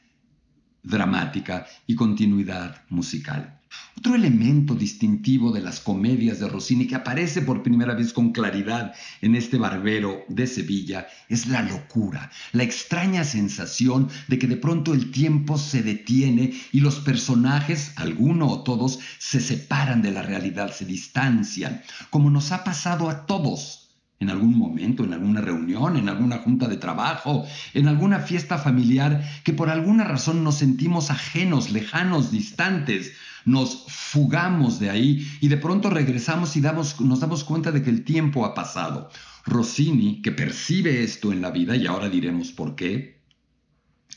dramática 0.83 1.65
y 1.87 1.95
continuidad 1.95 2.81
musical. 2.89 3.57
Otro 3.97 4.15
elemento 4.15 4.75
distintivo 4.75 5.51
de 5.51 5.61
las 5.61 5.79
comedias 5.79 6.39
de 6.39 6.49
Rossini 6.49 6.87
que 6.87 6.95
aparece 6.95 7.41
por 7.41 7.63
primera 7.63 7.93
vez 7.93 8.11
con 8.11 8.31
claridad 8.31 8.93
en 9.21 9.35
este 9.35 9.57
barbero 9.57 10.23
de 10.27 10.47
Sevilla 10.47 11.07
es 11.29 11.47
la 11.47 11.61
locura, 11.61 12.31
la 12.51 12.63
extraña 12.63 13.23
sensación 13.23 14.09
de 14.27 14.39
que 14.39 14.47
de 14.47 14.57
pronto 14.57 14.93
el 14.93 15.11
tiempo 15.11 15.57
se 15.57 15.83
detiene 15.83 16.53
y 16.71 16.81
los 16.81 16.99
personajes, 16.99 17.93
alguno 17.95 18.47
o 18.47 18.63
todos, 18.63 18.99
se 19.19 19.39
separan 19.39 20.01
de 20.01 20.11
la 20.11 20.23
realidad, 20.23 20.73
se 20.73 20.85
distancian, 20.85 21.81
como 22.09 22.29
nos 22.29 22.51
ha 22.51 22.63
pasado 22.63 23.09
a 23.09 23.25
todos 23.25 23.90
en 24.21 24.29
algún 24.29 24.55
momento, 24.55 25.03
en 25.03 25.13
alguna 25.13 25.41
reunión, 25.41 25.97
en 25.97 26.07
alguna 26.07 26.37
junta 26.37 26.67
de 26.67 26.77
trabajo, 26.77 27.43
en 27.73 27.87
alguna 27.87 28.19
fiesta 28.19 28.59
familiar, 28.59 29.23
que 29.43 29.51
por 29.51 29.69
alguna 29.69 30.03
razón 30.03 30.43
nos 30.43 30.59
sentimos 30.59 31.09
ajenos, 31.09 31.71
lejanos, 31.71 32.31
distantes, 32.31 33.13
nos 33.45 33.85
fugamos 33.87 34.79
de 34.79 34.91
ahí 34.91 35.27
y 35.41 35.47
de 35.47 35.57
pronto 35.57 35.89
regresamos 35.89 36.55
y 36.55 36.61
nos 36.61 37.19
damos 37.19 37.43
cuenta 37.43 37.71
de 37.71 37.81
que 37.81 37.89
el 37.89 38.03
tiempo 38.03 38.45
ha 38.45 38.53
pasado. 38.53 39.09
Rossini, 39.43 40.21
que 40.21 40.31
percibe 40.31 41.01
esto 41.01 41.31
en 41.31 41.41
la 41.41 41.49
vida, 41.49 41.75
y 41.75 41.87
ahora 41.87 42.07
diremos 42.07 42.51
por 42.51 42.75
qué, 42.75 43.23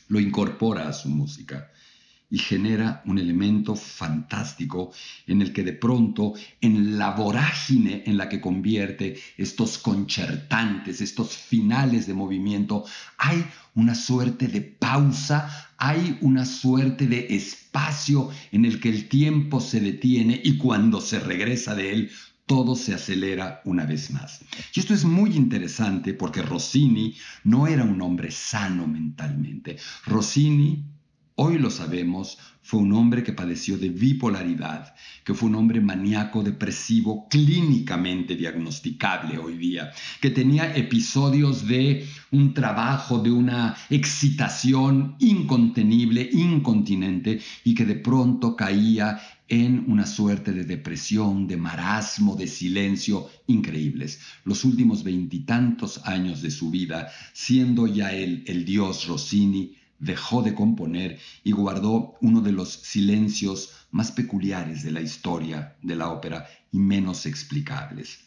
lo 0.07 0.19
incorpora 0.19 0.87
a 0.87 0.93
su 0.93 1.09
música 1.09 1.71
y 2.35 2.37
genera 2.37 3.01
un 3.05 3.17
elemento 3.17 3.77
fantástico 3.77 4.91
en 5.25 5.41
el 5.41 5.53
que 5.53 5.63
de 5.63 5.71
pronto 5.71 6.33
en 6.59 6.97
la 6.97 7.11
vorágine 7.11 8.03
en 8.05 8.17
la 8.17 8.27
que 8.27 8.41
convierte 8.41 9.17
estos 9.37 9.77
concertantes, 9.77 10.99
estos 10.99 11.29
finales 11.33 12.07
de 12.07 12.13
movimiento, 12.13 12.83
hay 13.17 13.45
una 13.73 13.95
suerte 13.95 14.49
de 14.49 14.59
pausa, 14.59 15.71
hay 15.77 16.17
una 16.19 16.43
suerte 16.43 17.07
de 17.07 17.25
espacio 17.29 18.29
en 18.51 18.65
el 18.65 18.81
que 18.81 18.89
el 18.89 19.07
tiempo 19.07 19.61
se 19.61 19.79
detiene 19.79 20.41
y 20.43 20.57
cuando 20.57 20.99
se 20.99 21.21
regresa 21.21 21.73
de 21.73 21.93
él 21.93 22.11
todo 22.45 22.75
se 22.75 22.93
acelera 22.93 23.61
una 23.63 23.85
vez 23.85 24.11
más. 24.11 24.41
Y 24.73 24.81
esto 24.81 24.93
es 24.93 25.05
muy 25.05 25.37
interesante 25.37 26.13
porque 26.13 26.41
Rossini 26.41 27.15
no 27.45 27.65
era 27.65 27.85
un 27.85 28.01
hombre 28.01 28.29
sano 28.29 28.87
mentalmente. 28.87 29.77
Rossini 30.05 30.94
hoy 31.35 31.57
lo 31.57 31.69
sabemos, 31.69 32.37
fue 32.61 32.79
un 32.79 32.93
hombre 32.93 33.23
que 33.23 33.33
padeció 33.33 33.77
de 33.77 33.89
bipolaridad, 33.89 34.95
que 35.23 35.35
fue 35.35 35.49
un 35.49 35.55
hombre 35.55 35.81
maníaco 35.81 36.41
depresivo 36.41 37.27
clínicamente 37.29 38.35
diagnosticable 38.35 39.37
hoy 39.37 39.57
día, 39.57 39.91
que 40.19 40.31
tenía 40.31 40.75
episodios 40.75 41.67
de 41.67 42.07
un 42.31 42.53
trabajo, 42.53 43.19
de 43.19 43.31
una 43.31 43.75
excitación 43.89 45.15
incontenible, 45.19 46.27
incontinente, 46.31 47.39
y 47.63 47.75
que 47.75 47.85
de 47.85 47.95
pronto 47.95 48.55
caía 48.55 49.21
en 49.47 49.83
una 49.87 50.07
suerte 50.07 50.53
de 50.53 50.63
depresión, 50.63 51.47
de 51.47 51.57
marasmo, 51.57 52.35
de 52.35 52.47
silencio 52.47 53.29
increíbles. 53.45 54.19
Los 54.43 54.65
últimos 54.65 55.03
veintitantos 55.03 56.01
años 56.03 56.41
de 56.41 56.49
su 56.49 56.71
vida, 56.71 57.09
siendo 57.33 57.85
ya 57.85 58.11
él 58.11 58.43
el 58.47 58.65
dios 58.65 59.05
Rossini, 59.05 59.75
dejó 60.05 60.43
de 60.43 60.53
componer 60.53 61.19
y 61.43 61.51
guardó 61.51 62.15
uno 62.21 62.41
de 62.41 62.51
los 62.51 62.69
silencios 62.69 63.71
más 63.91 64.11
peculiares 64.11 64.83
de 64.83 64.91
la 64.91 65.01
historia 65.01 65.75
de 65.81 65.95
la 65.95 66.09
ópera 66.09 66.47
y 66.71 66.77
menos 66.77 67.25
explicables. 67.25 68.19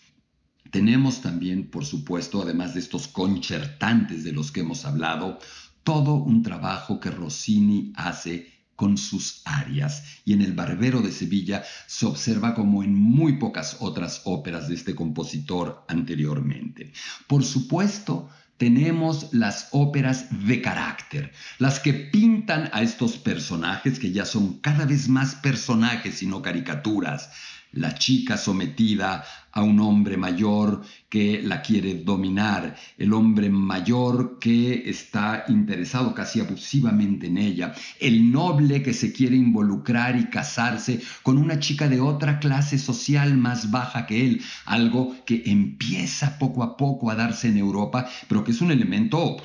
Tenemos 0.70 1.22
también, 1.22 1.70
por 1.70 1.86
supuesto, 1.86 2.42
además 2.42 2.74
de 2.74 2.80
estos 2.80 3.08
concertantes 3.08 4.24
de 4.24 4.32
los 4.32 4.52
que 4.52 4.60
hemos 4.60 4.84
hablado, 4.84 5.38
todo 5.82 6.14
un 6.14 6.42
trabajo 6.42 7.00
que 7.00 7.10
Rossini 7.10 7.92
hace 7.96 8.52
con 8.76 8.96
sus 8.96 9.42
arias. 9.44 10.04
Y 10.24 10.34
en 10.34 10.42
El 10.42 10.52
Barbero 10.52 11.00
de 11.00 11.10
Sevilla 11.10 11.64
se 11.86 12.06
observa 12.06 12.54
como 12.54 12.82
en 12.82 12.94
muy 12.94 13.38
pocas 13.38 13.78
otras 13.80 14.22
óperas 14.24 14.68
de 14.68 14.74
este 14.74 14.94
compositor 14.94 15.84
anteriormente. 15.88 16.92
Por 17.26 17.44
supuesto, 17.44 18.28
tenemos 18.58 19.32
las 19.32 19.68
óperas 19.70 20.26
de 20.46 20.60
carácter, 20.60 21.32
las 21.58 21.80
que 21.80 21.94
pintan 21.94 22.68
a 22.72 22.82
estos 22.82 23.16
personajes 23.16 23.98
que 23.98 24.12
ya 24.12 24.24
son 24.24 24.58
cada 24.58 24.84
vez 24.84 25.08
más 25.08 25.36
personajes 25.36 26.22
y 26.22 26.26
no 26.26 26.42
caricaturas, 26.42 27.30
la 27.72 27.94
chica 27.94 28.36
sometida 28.36 29.24
a 29.52 29.62
un 29.62 29.80
hombre 29.80 30.16
mayor 30.16 30.82
que 31.08 31.42
la 31.42 31.62
quiere 31.62 31.94
dominar, 31.94 32.76
el 32.96 33.12
hombre 33.12 33.50
mayor 33.50 34.38
que 34.38 34.88
está 34.88 35.44
interesado 35.48 36.14
casi 36.14 36.40
abusivamente 36.40 37.26
en 37.26 37.38
ella, 37.38 37.74
el 37.98 38.30
noble 38.30 38.82
que 38.82 38.92
se 38.92 39.12
quiere 39.12 39.36
involucrar 39.36 40.16
y 40.16 40.26
casarse 40.26 41.00
con 41.22 41.38
una 41.38 41.58
chica 41.58 41.88
de 41.88 42.00
otra 42.00 42.38
clase 42.38 42.78
social 42.78 43.36
más 43.36 43.70
baja 43.70 44.06
que 44.06 44.24
él, 44.24 44.42
algo 44.64 45.16
que 45.24 45.42
empieza 45.46 46.38
poco 46.38 46.62
a 46.62 46.76
poco 46.76 47.10
a 47.10 47.14
darse 47.14 47.48
en 47.48 47.58
Europa, 47.58 48.08
pero 48.28 48.44
que 48.44 48.52
es 48.52 48.60
un 48.60 48.70
elemento 48.70 49.38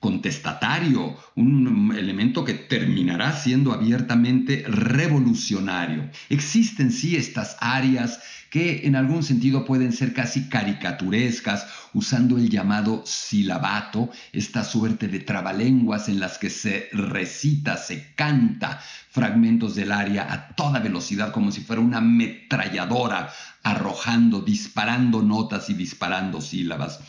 contestatario, 0.00 1.16
un 1.34 1.92
elemento 1.96 2.44
que 2.44 2.54
terminará 2.54 3.32
siendo 3.32 3.72
abiertamente 3.72 4.64
revolucionario. 4.68 6.08
Existen 6.28 6.92
sí 6.92 7.16
estas 7.16 7.56
áreas 7.60 8.20
que 8.50 8.86
en 8.86 8.96
algún 8.96 9.22
sentido 9.22 9.64
pueden 9.64 9.92
ser 9.92 10.14
casi 10.14 10.48
caricaturescas, 10.48 11.66
usando 11.92 12.38
el 12.38 12.48
llamado 12.48 13.02
silabato, 13.04 14.10
esta 14.32 14.64
suerte 14.64 15.08
de 15.08 15.20
trabalenguas 15.20 16.08
en 16.08 16.20
las 16.20 16.38
que 16.38 16.48
se 16.48 16.88
recita, 16.92 17.76
se 17.76 18.14
canta 18.14 18.80
fragmentos 19.10 19.74
del 19.74 19.92
aria 19.92 20.32
a 20.32 20.54
toda 20.54 20.80
velocidad, 20.80 21.32
como 21.32 21.50
si 21.50 21.60
fuera 21.60 21.82
una 21.82 21.98
ametralladora, 21.98 23.30
arrojando, 23.62 24.40
disparando 24.40 25.22
notas 25.22 25.68
y 25.68 25.74
disparando 25.74 26.40
sílabas. 26.40 27.00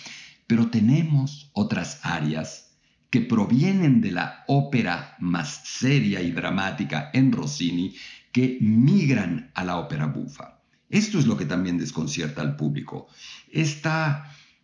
Pero 0.47 0.67
tenemos 0.67 1.51
otras 1.53 1.99
áreas 2.01 2.68
que 3.09 3.21
provienen 3.21 4.01
de 4.01 4.11
la 4.11 4.43
ópera 4.47 5.15
más 5.19 5.61
seria 5.65 6.21
y 6.21 6.31
dramática 6.31 7.09
en 7.13 7.31
Rossini, 7.31 7.95
que 8.31 8.57
migran 8.61 9.51
a 9.55 9.63
la 9.63 9.77
ópera 9.77 10.05
bufa. 10.05 10.59
Esto 10.89 11.19
es 11.19 11.25
lo 11.25 11.37
que 11.37 11.45
también 11.45 11.77
desconcierta 11.77 12.41
al 12.41 12.55
público. 12.55 13.07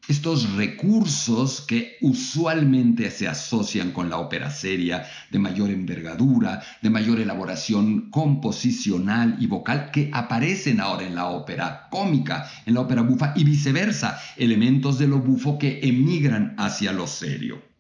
estos 0.08 0.54
recursos 0.54 1.62
que 1.62 1.98
usualmente 2.02 3.10
se 3.10 3.28
asocian 3.28 3.92
con 3.92 4.10
la 4.10 4.18
ópera 4.18 4.52
seria, 4.52 5.08
de 5.32 5.40
mayor 5.40 5.72
envergadura, 5.72 6.62
de 6.84 6.92
mayor 6.92 7.20
elaboración 7.20 8.12
composicional 8.12 9.38
y 9.40 9.48
vocal, 9.48 9.90
que 9.92 10.12
aparecen 10.14 10.80
ahora 10.80 11.08
en 11.08 11.16
la 11.16 11.26
ópera 11.26 11.88
cómica, 11.90 12.48
en 12.68 12.76
la 12.76 12.82
ópera 12.82 13.02
bufa 13.02 13.34
y 13.36 13.44
viceversa, 13.44 14.20
elementos 14.38 15.00
de 15.00 15.08
lo 15.08 15.18
bufo 15.18 15.58
que 15.58 15.80
emigran 15.82 16.54
hacia 16.60 16.92
lo 16.92 17.08
serio. 17.08 17.75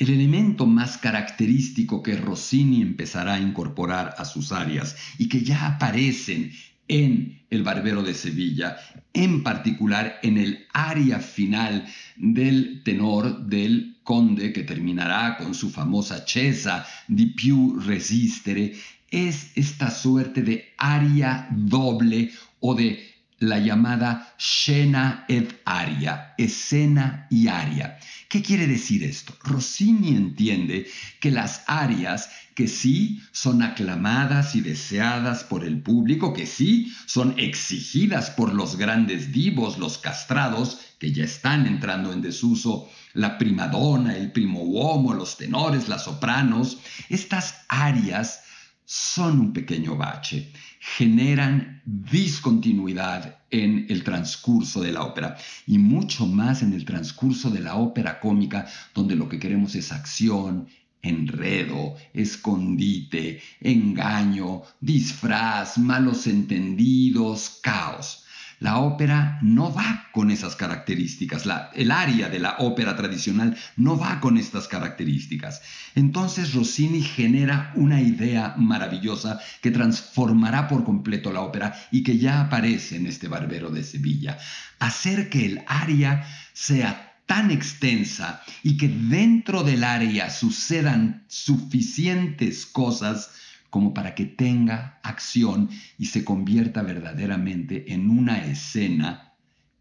El 0.00 0.08
elemento 0.08 0.64
más 0.64 0.96
característico 0.96 2.02
que 2.02 2.16
Rossini 2.16 2.80
empezará 2.80 3.34
a 3.34 3.38
incorporar 3.38 4.14
a 4.16 4.24
sus 4.24 4.50
arias 4.50 4.96
y 5.18 5.28
que 5.28 5.42
ya 5.42 5.66
aparecen 5.66 6.52
en 6.88 7.42
El 7.50 7.62
Barbero 7.62 8.02
de 8.02 8.14
Sevilla, 8.14 8.78
en 9.12 9.42
particular 9.42 10.18
en 10.22 10.38
el 10.38 10.66
aria 10.72 11.18
final 11.20 11.86
del 12.16 12.82
tenor 12.82 13.44
del 13.44 13.98
conde 14.02 14.54
que 14.54 14.62
terminará 14.62 15.36
con 15.36 15.54
su 15.54 15.68
famosa 15.68 16.24
Cesa 16.26 16.86
di 17.06 17.26
più 17.26 17.78
resistere, 17.78 18.72
es 19.10 19.52
esta 19.54 19.90
suerte 19.90 20.40
de 20.40 20.72
aria 20.78 21.46
doble 21.50 22.30
o 22.60 22.74
de 22.74 23.19
la 23.40 23.58
llamada 23.58 24.34
scena 24.38 25.24
ed 25.26 25.48
aria, 25.64 26.34
escena 26.36 27.26
y 27.30 27.48
aria. 27.48 27.98
¿Qué 28.28 28.42
quiere 28.42 28.66
decir 28.66 29.02
esto? 29.02 29.34
Rossini 29.42 30.10
entiende 30.10 30.86
que 31.20 31.30
las 31.30 31.64
arias 31.66 32.28
que 32.54 32.68
sí 32.68 33.22
son 33.32 33.62
aclamadas 33.62 34.54
y 34.54 34.60
deseadas 34.60 35.42
por 35.42 35.64
el 35.64 35.82
público, 35.82 36.34
que 36.34 36.46
sí 36.46 36.94
son 37.06 37.34
exigidas 37.38 38.30
por 38.30 38.52
los 38.52 38.76
grandes 38.76 39.32
divos, 39.32 39.78
los 39.78 39.96
castrados, 39.96 40.78
que 40.98 41.12
ya 41.12 41.24
están 41.24 41.66
entrando 41.66 42.12
en 42.12 42.20
desuso, 42.20 42.90
la 43.14 43.38
primadona, 43.38 44.16
el 44.16 44.32
primo 44.32 44.62
uomo, 44.62 45.14
los 45.14 45.38
tenores, 45.38 45.88
las 45.88 46.04
sopranos, 46.04 46.78
estas 47.08 47.64
arias 47.68 48.44
son 48.84 49.40
un 49.40 49.52
pequeño 49.52 49.96
bache, 49.96 50.52
generan 50.80 51.82
discontinuidad 51.84 53.42
en 53.50 53.86
el 53.90 54.02
transcurso 54.02 54.80
de 54.80 54.92
la 54.92 55.02
ópera 55.02 55.36
y 55.66 55.76
mucho 55.76 56.26
más 56.26 56.62
en 56.62 56.72
el 56.72 56.86
transcurso 56.86 57.50
de 57.50 57.60
la 57.60 57.76
ópera 57.76 58.18
cómica, 58.18 58.66
donde 58.94 59.14
lo 59.14 59.28
que 59.28 59.38
queremos 59.38 59.74
es 59.74 59.92
acción, 59.92 60.68
enredo, 61.02 61.96
escondite, 62.14 63.42
engaño, 63.60 64.62
disfraz, 64.80 65.76
malos 65.76 66.26
entendidos, 66.26 67.60
caos. 67.62 68.24
La 68.60 68.78
ópera 68.78 69.38
no 69.40 69.72
va 69.72 70.08
con 70.12 70.30
esas 70.30 70.54
características, 70.54 71.44
el 71.74 71.90
área 71.90 72.28
de 72.28 72.38
la 72.38 72.56
ópera 72.58 72.94
tradicional 72.94 73.56
no 73.76 73.98
va 73.98 74.20
con 74.20 74.36
estas 74.36 74.68
características. 74.68 75.62
Entonces 75.94 76.52
Rossini 76.52 77.00
genera 77.00 77.72
una 77.74 78.02
idea 78.02 78.54
maravillosa 78.58 79.40
que 79.62 79.70
transformará 79.70 80.68
por 80.68 80.84
completo 80.84 81.32
la 81.32 81.40
ópera 81.40 81.74
y 81.90 82.02
que 82.02 82.18
ya 82.18 82.42
aparece 82.42 82.96
en 82.96 83.06
este 83.06 83.28
Barbero 83.28 83.70
de 83.70 83.82
Sevilla. 83.82 84.36
Hacer 84.78 85.30
que 85.30 85.46
el 85.46 85.62
área 85.66 86.26
sea 86.52 87.16
tan 87.24 87.50
extensa 87.50 88.42
y 88.62 88.76
que 88.76 88.88
dentro 88.88 89.62
del 89.62 89.84
área 89.84 90.28
sucedan 90.28 91.24
suficientes 91.28 92.66
cosas 92.66 93.30
como 93.70 93.94
para 93.94 94.14
que 94.14 94.26
tenga 94.26 95.00
acción 95.02 95.70
y 95.98 96.06
se 96.06 96.24
convierta 96.24 96.82
verdaderamente 96.82 97.92
en 97.92 98.10
una 98.10 98.44
escena 98.44 99.32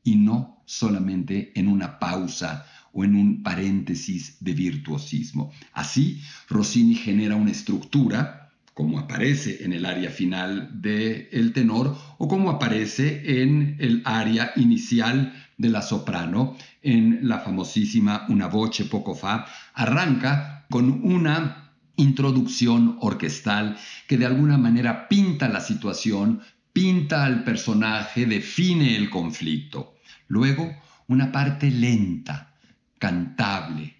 y 0.03 0.15
no 0.15 0.61
solamente 0.65 1.51
en 1.59 1.67
una 1.67 1.99
pausa 1.99 2.65
o 2.93 3.03
en 3.03 3.15
un 3.15 3.43
paréntesis 3.43 4.37
de 4.39 4.53
virtuosismo. 4.53 5.51
Así, 5.73 6.21
Rossini 6.47 6.95
genera 6.95 7.35
una 7.35 7.51
estructura, 7.51 8.51
como 8.73 8.99
aparece 8.99 9.63
en 9.63 9.73
el 9.73 9.85
área 9.85 10.09
final 10.09 10.81
del 10.81 11.51
tenor 11.53 11.97
o 12.17 12.27
como 12.27 12.49
aparece 12.49 13.41
en 13.41 13.75
el 13.79 14.01
área 14.05 14.53
inicial 14.55 15.33
de 15.57 15.69
la 15.69 15.81
soprano, 15.81 16.55
en 16.81 17.27
la 17.27 17.39
famosísima 17.39 18.25
Una 18.29 18.47
voce 18.47 18.85
poco 18.85 19.13
fa, 19.13 19.45
arranca 19.73 20.65
con 20.69 21.03
una 21.03 21.68
introducción 21.99 22.97
orquestal 23.01 23.77
que 24.07 24.17
de 24.17 24.25
alguna 24.25 24.57
manera 24.57 25.07
pinta 25.07 25.49
la 25.49 25.61
situación, 25.61 26.41
pinta 26.73 27.25
al 27.25 27.43
personaje, 27.43 28.25
define 28.25 28.95
el 28.95 29.09
conflicto. 29.09 29.95
Luego, 30.27 30.71
una 31.07 31.31
parte 31.31 31.69
lenta, 31.69 32.55
cantable, 32.97 33.95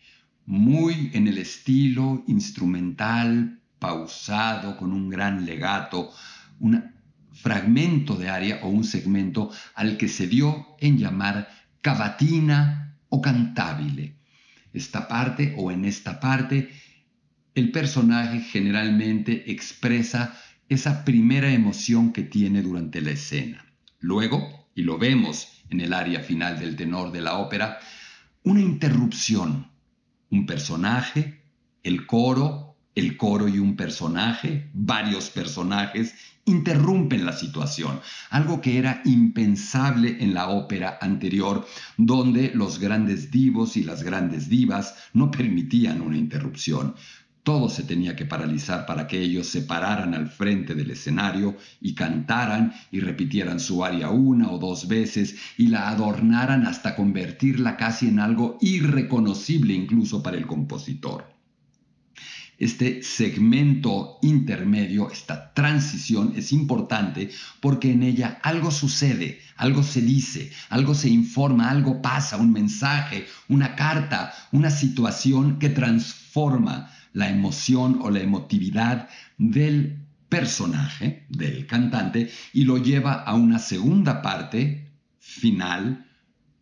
muy 0.45 1.11
en 1.13 1.27
el 1.27 1.37
estilo 1.37 2.23
instrumental, 2.27 3.59
pausado, 3.79 4.77
con 4.77 4.91
un 4.93 5.09
gran 5.09 5.45
legato, 5.45 6.11
un 6.59 6.83
fragmento 7.31 8.15
de 8.15 8.29
aria 8.29 8.59
o 8.63 8.69
un 8.69 8.83
segmento 8.83 9.51
al 9.75 9.97
que 9.97 10.07
se 10.07 10.27
dio 10.27 10.75
en 10.79 10.97
llamar 10.97 11.49
cavatina 11.81 12.97
o 13.09 13.21
cantabile. 13.21 14.15
Esta 14.73 15.07
parte 15.07 15.55
o 15.57 15.71
en 15.71 15.85
esta 15.85 16.19
parte 16.19 16.69
el 17.59 17.71
personaje 17.71 18.39
generalmente 18.39 19.51
expresa 19.51 20.39
esa 20.69 21.03
primera 21.03 21.51
emoción 21.51 22.13
que 22.13 22.23
tiene 22.23 22.61
durante 22.61 23.01
la 23.01 23.11
escena. 23.11 23.65
Luego, 23.99 24.67
y 24.75 24.83
lo 24.83 24.97
vemos 24.97 25.63
en 25.69 25.81
el 25.81 25.93
área 25.93 26.21
final 26.21 26.57
del 26.57 26.77
tenor 26.77 27.11
de 27.11 27.21
la 27.21 27.37
ópera, 27.37 27.79
una 28.43 28.61
interrupción. 28.61 29.67
Un 30.29 30.45
personaje, 30.45 31.43
el 31.83 32.05
coro, 32.05 32.77
el 32.95 33.17
coro 33.17 33.47
y 33.49 33.59
un 33.59 33.75
personaje, 33.75 34.69
varios 34.73 35.29
personajes, 35.29 36.13
interrumpen 36.45 37.25
la 37.25 37.33
situación, 37.33 37.99
algo 38.29 38.61
que 38.61 38.77
era 38.77 39.01
impensable 39.05 40.17
en 40.19 40.33
la 40.33 40.49
ópera 40.49 40.97
anterior, 41.01 41.65
donde 41.97 42.51
los 42.53 42.79
grandes 42.79 43.31
divos 43.31 43.77
y 43.77 43.83
las 43.83 44.03
grandes 44.03 44.49
divas 44.49 44.95
no 45.13 45.29
permitían 45.29 46.01
una 46.01 46.17
interrupción. 46.17 46.95
Todo 47.43 47.69
se 47.69 47.83
tenía 47.83 48.15
que 48.15 48.25
paralizar 48.25 48.85
para 48.85 49.07
que 49.07 49.19
ellos 49.19 49.47
se 49.47 49.61
pararan 49.61 50.13
al 50.13 50.29
frente 50.29 50.75
del 50.75 50.91
escenario 50.91 51.57
y 51.79 51.95
cantaran 51.95 52.73
y 52.91 52.99
repitieran 52.99 53.59
su 53.59 53.83
aria 53.83 54.09
una 54.09 54.51
o 54.51 54.59
dos 54.59 54.87
veces 54.87 55.35
y 55.57 55.67
la 55.67 55.89
adornaran 55.89 56.65
hasta 56.65 56.95
convertirla 56.95 57.77
casi 57.77 58.07
en 58.07 58.19
algo 58.19 58.57
irreconocible 58.61 59.73
incluso 59.73 60.21
para 60.21 60.37
el 60.37 60.45
compositor. 60.45 61.39
Este 62.59 63.03
segmento 63.03 64.19
intermedio, 64.21 65.09
esta 65.09 65.53
transición 65.53 66.33
es 66.35 66.51
importante 66.51 67.29
porque 67.61 67.93
en 67.93 68.03
ella 68.03 68.37
algo 68.43 68.69
sucede, 68.69 69.39
algo 69.55 69.81
se 69.81 70.01
dice, 70.01 70.51
algo 70.69 70.93
se 70.93 71.07
informa, 71.07 71.69
algo 71.69 72.01
pasa, 72.01 72.35
un 72.35 72.51
mensaje, 72.51 73.25
una 73.47 73.77
carta, 73.77 74.33
una 74.51 74.71
situación 74.71 75.57
que 75.57 75.69
transforma 75.69 76.91
la 77.13 77.29
emoción 77.29 77.99
o 78.01 78.09
la 78.09 78.21
emotividad 78.21 79.09
del 79.37 80.05
personaje, 80.29 81.25
del 81.29 81.65
cantante, 81.65 82.29
y 82.53 82.63
lo 82.63 82.77
lleva 82.77 83.13
a 83.23 83.35
una 83.35 83.59
segunda 83.59 84.21
parte 84.21 84.91
final, 85.19 86.05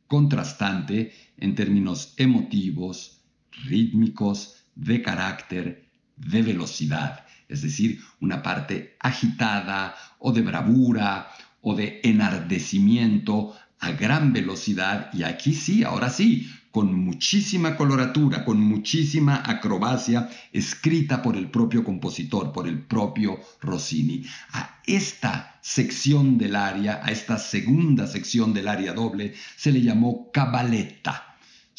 contrastante 0.08 1.12
en 1.38 1.54
términos 1.56 2.14
emotivos, 2.18 3.22
rítmicos, 3.66 4.64
de 4.76 5.02
carácter, 5.02 5.90
de 6.16 6.42
velocidad, 6.44 7.26
es 7.50 7.62
decir, 7.62 8.00
una 8.22 8.44
parte 8.44 8.96
agitada 9.00 9.96
o 10.20 10.32
de 10.32 10.42
bravura 10.42 11.30
o 11.62 11.76
de 11.76 12.00
enardecimiento 12.04 13.56
a 13.80 13.92
gran 13.92 14.34
velocidad 14.34 15.10
y 15.14 15.24
aquí 15.24 15.54
sí, 15.54 15.84
ahora 15.84 16.10
sí, 16.10 16.50
con 16.72 16.94
muchísima 16.94 17.76
coloratura, 17.76 18.46
con 18.46 18.60
muchísima 18.60 19.42
acrobacia 19.46 20.30
escrita 20.52 21.22
por 21.22 21.36
el 21.36 21.50
propio 21.50 21.84
compositor, 21.84 22.52
por 22.52 22.68
el 22.68 22.80
propio 22.84 23.40
Rossini. 23.62 24.24
A 24.54 24.82
esta 24.86 25.60
sección 25.62 26.38
del 26.38 26.56
aria, 26.56 27.02
a 27.04 27.12
esta 27.12 27.38
segunda 27.38 28.08
sección 28.08 28.54
del 28.54 28.68
aria 28.68 28.94
doble, 28.94 29.34
se 29.56 29.72
le 29.72 29.82
llamó 29.82 30.32
cabaletta 30.32 31.28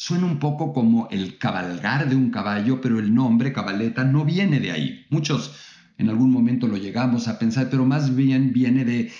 Suena 0.01 0.27
un 0.27 0.39
poco 0.39 0.71
como 0.71 1.09
el 1.11 1.37
cabalgar 1.37 2.07
de 2.07 2.15
un 2.15 2.31
caballo, 2.31 2.79
pero 2.79 2.99
el 2.99 3.13
nombre 3.13 3.51
cabaleta 3.51 4.05
no 4.05 4.23
viene 4.23 4.61
de 4.61 4.71
ahí. 4.71 5.05
Muchos 5.09 5.53
en 5.99 6.09
algún 6.09 6.31
momento 6.31 6.65
lo 6.65 6.77
llegamos 6.77 7.27
a 7.27 7.37
pensar, 7.37 7.69
pero 7.69 7.85
más 7.85 8.15
bien 8.15 8.53
viene 8.53 8.85
de, 8.85 9.11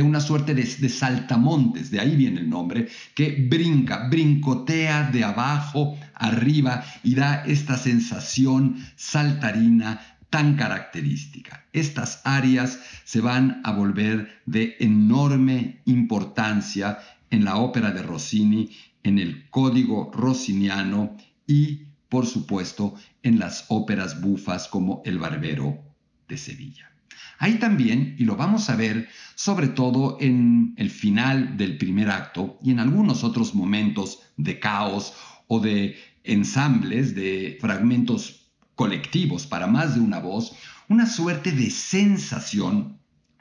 una 0.00 0.20
suerte 0.20 0.54
de, 0.54 0.62
de, 0.62 0.88
saltamontes, 0.88 1.90
de 1.90 1.98
ahí 1.98 2.14
viene 2.14 2.40
el 2.40 2.48
nombre, 2.48 2.88
que 3.16 3.48
brinca, 3.50 4.08
brincotea 4.08 5.10
de 5.10 5.24
abajo 5.24 5.98
arriba 6.14 6.84
y 7.02 7.16
da 7.16 7.44
esta 7.44 7.76
sensación 7.76 8.76
saltarina 8.94 10.00
tan 10.30 10.54
característica. 10.54 11.66
Estas 11.72 12.22
áreas 12.24 12.78
se 13.04 13.20
van 13.20 13.60
a 13.64 13.72
volver 13.72 14.40
de 14.46 14.76
enorme 14.78 15.80
importancia 15.84 16.98
en 17.30 17.44
la 17.44 17.56
ópera 17.56 17.90
de 17.90 18.02
Rossini 18.04 18.70
en 19.02 19.18
el 19.18 19.48
código 19.50 20.12
rossiniano 20.14 21.16
y, 21.44 21.86
por 22.08 22.26
supuesto, 22.26 22.94
en 23.24 23.40
las 23.40 23.64
óperas 23.68 24.20
bufas 24.20 24.68
como 24.68 25.02
El 25.04 25.18
Barbero 25.18 25.87
de 26.28 26.36
Sevilla. 26.36 26.92
Hay 27.38 27.54
también, 27.54 28.16
y 28.18 28.24
lo 28.24 28.36
vamos 28.36 28.68
a 28.68 28.76
ver 28.76 29.08
sobre 29.34 29.68
todo 29.68 30.18
en 30.20 30.74
el 30.76 30.90
final 30.90 31.56
del 31.56 31.78
primer 31.78 32.10
acto 32.10 32.58
y 32.62 32.72
en 32.72 32.80
algunos 32.80 33.22
otros 33.22 33.54
momentos 33.54 34.20
de 34.36 34.58
caos 34.58 35.14
o 35.46 35.60
de 35.60 35.96
ensambles, 36.24 37.14
de 37.14 37.56
fragmentos 37.60 38.50
colectivos 38.74 39.46
para 39.46 39.66
más 39.66 39.94
de 39.94 40.00
una 40.00 40.18
voz, 40.18 40.56
una 40.88 41.06
suerte 41.06 41.52
de 41.52 41.70
sensación 41.70 42.97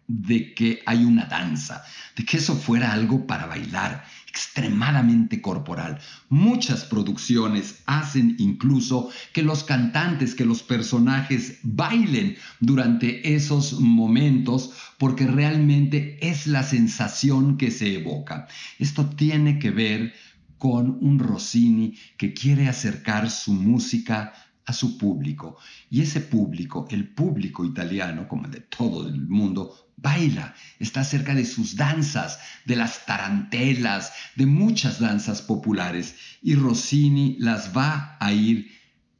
de 0.08 0.54
que 0.54 0.82
hay 0.86 1.04
una 1.04 1.26
danza, 1.26 1.84
de 2.15 2.26
que 2.26 2.38
eso 2.38 2.56
fuera 2.56 2.93
algo 2.93 3.28
para 3.28 3.46
bailar, 3.46 4.06
extremadamente 4.28 5.41
corporal. 5.41 6.00
Muchas 6.30 6.86
producciones 6.86 7.82
hacen 7.86 8.36
incluso 8.39 9.10
que 9.34 9.41
los 9.41 9.63
cantantes, 9.63 10.36
que 10.36 10.46
los 10.46 10.63
personajes 10.63 11.60
bailen 11.63 12.38
durante 12.60 13.36
esos 13.36 13.80
momentos 13.80 14.72
porque 14.98 15.26
realmente 15.26 16.17
es 16.22 16.48
la 16.48 16.63
sensación 16.63 17.58
que 17.58 17.72
se 17.72 17.96
evoca. 17.96 18.48
Esto 18.80 19.08
tiene 19.10 19.60
que 19.60 19.72
ver 19.72 20.13
con 20.58 20.98
un 21.02 21.20
Rossini 21.20 21.98
que 22.17 22.34
quiere 22.34 22.67
acercar 22.67 23.30
su 23.30 23.54
música 23.54 24.34
a 24.67 24.73
su 24.73 24.97
público. 24.97 25.58
Y 25.89 26.01
ese 26.01 26.19
público, 26.19 26.86
el 26.91 27.08
público 27.08 27.65
italiano, 27.65 28.27
como 28.27 28.45
el 28.45 28.51
de 28.51 28.60
todo 28.60 29.08
el 29.08 29.27
mundo, 29.27 29.91
baila, 29.95 30.53
está 30.77 31.03
cerca 31.03 31.34
de 31.34 31.45
sus 31.45 31.77
danzas, 31.77 32.39
de 32.65 32.75
las 32.75 33.06
tarantelas, 33.06 34.12
de 34.36 34.45
muchas 34.45 34.99
danzas 34.99 35.41
populares. 35.41 36.15
Y 36.43 36.56
Rossini 36.56 37.38
las 37.39 37.75
va 37.75 38.17
a 38.19 38.34
ir 38.34 38.69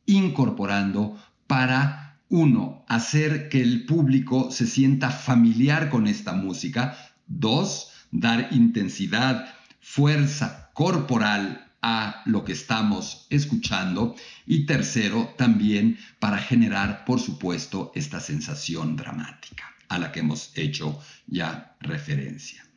incorporando 0.06 1.18
para, 1.48 2.20
uno, 2.30 2.86
hacer 2.90 3.48
que 3.48 3.62
el 3.62 3.86
público 3.86 4.52
se 4.52 4.68
sienta 4.68 5.12
familiar 5.12 5.90
con 5.90 6.08
esta 6.08 6.34
música. 6.34 6.98
Dos, 7.26 7.92
dar 8.12 8.50
intensidad, 8.52 9.48
fuerza 9.80 10.72
corporal 10.74 11.67
a 11.82 12.24
lo 12.26 12.44
que 12.44 12.54
estamos 12.54 13.28
escuchando 13.30 14.16
y 14.46 14.66
tercero 14.66 15.34
también 15.38 15.98
para 16.20 16.38
generar 16.38 17.06
por 17.06 17.20
supuesto 17.20 17.92
esta 17.96 18.20
sensación 18.20 18.96
dramática 18.96 19.76
a 19.90 20.00
la 20.00 20.12
que 20.12 20.22
hemos 20.22 20.52
hecho 20.56 21.00
ya 21.28 21.76
referencia. 21.80 22.68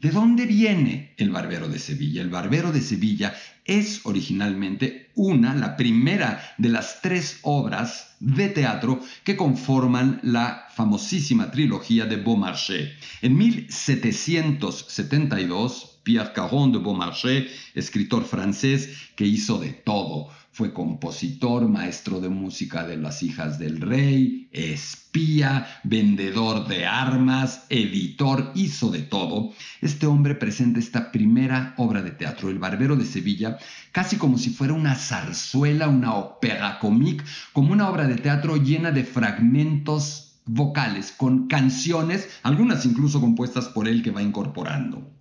¿De 0.00 0.10
dónde 0.10 0.46
viene 0.46 1.14
el 1.18 1.30
Barbero 1.30 1.68
de 1.68 1.78
Sevilla? 1.78 2.22
El 2.22 2.30
Barbero 2.30 2.72
de 2.72 2.80
Sevilla 2.80 3.36
es 3.66 4.00
originalmente 4.04 5.10
una, 5.14 5.54
la 5.54 5.76
primera 5.76 6.42
de 6.56 6.70
las 6.70 7.02
tres 7.02 7.40
obras 7.42 8.16
de 8.18 8.48
teatro 8.48 9.02
que 9.24 9.36
conforman 9.36 10.18
la 10.22 10.64
famosísima 10.74 11.50
trilogía 11.50 12.06
de 12.06 12.16
Beaumarchais. 12.16 12.92
En 13.20 13.36
1772, 13.36 15.99
Pierre 16.10 16.32
Caron 16.32 16.72
de 16.72 16.78
Beaumarchais, 16.80 17.52
escritor 17.72 18.24
francés 18.24 19.12
que 19.14 19.24
hizo 19.24 19.60
de 19.60 19.68
todo. 19.70 20.26
Fue 20.50 20.72
compositor, 20.72 21.68
maestro 21.68 22.20
de 22.20 22.28
música 22.28 22.84
de 22.84 22.96
las 22.96 23.22
hijas 23.22 23.60
del 23.60 23.80
rey, 23.80 24.48
espía, 24.50 25.68
vendedor 25.84 26.66
de 26.66 26.84
armas, 26.84 27.64
editor, 27.68 28.50
hizo 28.56 28.90
de 28.90 29.02
todo. 29.02 29.52
Este 29.80 30.08
hombre 30.08 30.34
presenta 30.34 30.80
esta 30.80 31.12
primera 31.12 31.74
obra 31.76 32.02
de 32.02 32.10
teatro, 32.10 32.50
El 32.50 32.58
Barbero 32.58 32.96
de 32.96 33.04
Sevilla, 33.04 33.58
casi 33.92 34.16
como 34.16 34.36
si 34.36 34.50
fuera 34.50 34.72
una 34.72 34.96
zarzuela, 34.96 35.86
una 35.86 36.14
ópera 36.14 36.80
comique, 36.80 37.22
como 37.52 37.70
una 37.70 37.88
obra 37.88 38.08
de 38.08 38.16
teatro 38.16 38.56
llena 38.56 38.90
de 38.90 39.04
fragmentos 39.04 40.40
vocales, 40.44 41.14
con 41.16 41.46
canciones, 41.46 42.28
algunas 42.42 42.84
incluso 42.84 43.20
compuestas 43.20 43.68
por 43.68 43.86
él 43.86 44.02
que 44.02 44.10
va 44.10 44.22
incorporando. 44.22 45.19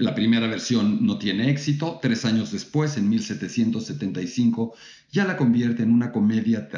La 0.00 0.14
primera 0.14 0.46
versión 0.46 1.04
no 1.04 1.18
tiene 1.18 1.50
éxito. 1.50 1.98
Tres 2.00 2.24
años 2.24 2.50
después, 2.52 2.96
en 2.96 3.06
1775, 3.10 4.74
ya 5.12 5.24
la 5.24 5.36
convierte 5.36 5.82
en 5.82 5.90
una 5.90 6.12
comedia, 6.12 6.68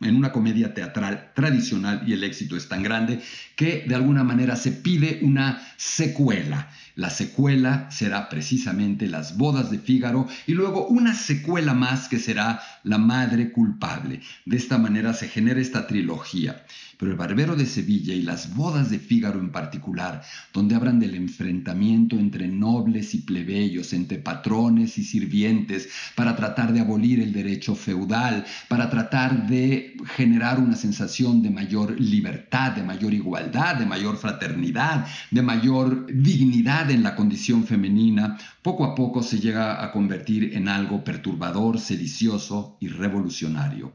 en 0.00 0.16
una 0.16 0.32
comedia 0.32 0.74
teatral 0.74 1.32
tradicional 1.34 2.02
y 2.06 2.12
el 2.12 2.24
éxito 2.24 2.56
es 2.56 2.68
tan 2.68 2.82
grande 2.82 3.20
que 3.56 3.84
de 3.86 3.94
alguna 3.94 4.24
manera 4.24 4.56
se 4.56 4.72
pide 4.72 5.20
una 5.22 5.62
secuela. 5.76 6.70
La 6.94 7.08
secuela 7.08 7.90
será 7.90 8.28
precisamente 8.28 9.06
Las 9.06 9.38
bodas 9.38 9.70
de 9.70 9.78
Fígaro 9.78 10.28
y 10.46 10.52
luego 10.52 10.86
una 10.88 11.14
secuela 11.14 11.72
más 11.72 12.08
que 12.08 12.18
será 12.18 12.60
La 12.82 12.98
madre 12.98 13.50
culpable. 13.50 14.20
De 14.44 14.56
esta 14.56 14.76
manera 14.76 15.14
se 15.14 15.28
genera 15.28 15.60
esta 15.60 15.86
trilogía. 15.86 16.64
Pero 16.98 17.12
el 17.12 17.18
Barbero 17.18 17.56
de 17.56 17.66
Sevilla 17.66 18.14
y 18.14 18.22
las 18.22 18.54
bodas 18.54 18.90
de 18.90 18.98
Fígaro 18.98 19.40
en 19.40 19.50
particular, 19.50 20.22
donde 20.52 20.74
hablan 20.74 21.00
del 21.00 21.14
enfrentamiento 21.14 22.16
entre 22.18 22.46
nobles 22.46 23.14
y 23.14 23.18
plebeyos, 23.22 23.92
entre 23.92 24.18
patrones 24.18 24.98
y 24.98 25.04
sirvientes, 25.04 25.88
para 26.14 26.36
tratar 26.36 26.72
de 26.72 26.80
abolir 26.80 27.20
el 27.20 27.32
derecho 27.32 27.74
feudal, 27.82 28.44
para 28.68 28.88
tratar 28.88 29.46
de 29.46 29.96
generar 30.16 30.58
una 30.58 30.76
sensación 30.76 31.42
de 31.42 31.50
mayor 31.50 32.00
libertad, 32.00 32.72
de 32.72 32.82
mayor 32.82 33.12
igualdad, 33.12 33.76
de 33.76 33.86
mayor 33.86 34.16
fraternidad, 34.16 35.06
de 35.30 35.42
mayor 35.42 36.06
dignidad 36.06 36.90
en 36.90 37.02
la 37.02 37.14
condición 37.14 37.64
femenina, 37.64 38.38
poco 38.62 38.84
a 38.84 38.94
poco 38.94 39.22
se 39.22 39.40
llega 39.40 39.84
a 39.84 39.92
convertir 39.92 40.54
en 40.54 40.68
algo 40.68 41.04
perturbador, 41.04 41.78
sedicioso 41.78 42.76
y 42.80 42.88
revolucionario. 42.88 43.92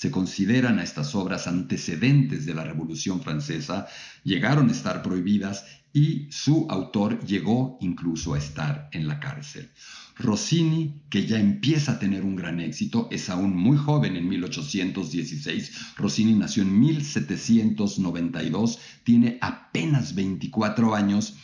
Se 0.00 0.10
consideran 0.10 0.78
a 0.78 0.82
estas 0.82 1.14
obras 1.14 1.46
antecedentes 1.46 2.46
de 2.46 2.54
la 2.54 2.64
Revolución 2.64 3.20
Francesa, 3.20 3.86
llegaron 4.24 4.70
a 4.70 4.72
estar 4.72 5.02
prohibidas 5.02 5.66
y 5.92 6.26
su 6.30 6.66
autor 6.70 7.22
llegó 7.26 7.76
incluso 7.82 8.32
a 8.32 8.38
estar 8.38 8.88
en 8.92 9.06
la 9.06 9.20
cárcel. 9.20 9.68
Rossini, 10.16 11.02
que 11.10 11.26
ya 11.26 11.38
empieza 11.38 11.92
a 11.92 11.98
tener 11.98 12.24
un 12.24 12.34
gran 12.34 12.60
éxito, 12.60 13.08
es 13.10 13.28
aún 13.28 13.54
muy 13.54 13.76
joven 13.76 14.16
en 14.16 14.26
1816. 14.26 15.96
Rossini 15.98 16.32
nació 16.32 16.62
en 16.62 16.80
1792, 16.80 18.78
tiene 19.04 19.36
apenas 19.42 20.14
24 20.14 20.94
años 20.94 21.34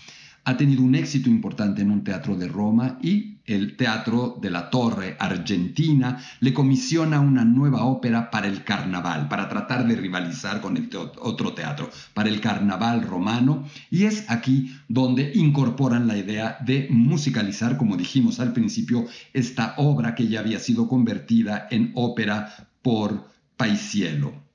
ha 0.47 0.57
tenido 0.57 0.83
un 0.83 0.95
éxito 0.95 1.29
importante 1.29 1.83
en 1.83 1.91
un 1.91 2.05
teatro 2.05 2.37
de 2.37 2.47
Roma 2.47 2.99
y 3.03 3.39
el 3.47 3.77
Teatro 3.77 4.39
de 4.41 4.51
la 4.51 4.71
Torre 4.71 5.17
Argentina 5.19 6.19
le 6.39 6.55
comisiona 6.55 7.19
una 7.19 7.45
nueva 7.45 7.85
ópera 7.85 8.31
para 8.31 8.47
el 8.47 8.63
carnaval, 8.63 9.27
para 9.29 9.49
tratar 9.49 9.87
de 9.89 9.97
rivalizar 9.97 10.61
con 10.61 10.77
el 10.77 10.89
otro 11.21 11.53
teatro, 11.53 11.91
para 12.15 12.29
el 12.29 12.41
carnaval 12.41 13.03
romano. 13.03 13.65
Y 13.91 14.05
es 14.05 14.25
aquí 14.29 14.73
donde 14.89 15.33
incorporan 15.35 16.07
la 16.07 16.17
idea 16.17 16.59
de 16.65 16.87
musicalizar, 16.91 17.77
como 17.77 17.97
dijimos 17.97 18.39
al 18.39 18.53
principio, 18.53 19.05
esta 19.33 19.75
obra 19.79 20.15
que 20.15 20.29
ya 20.29 20.41
había 20.41 20.61
sido 20.61 20.87
convertida 20.87 21.67
en 21.73 21.91
ópera 21.95 22.69
por 22.83 23.29
Paisiello. 23.57 24.47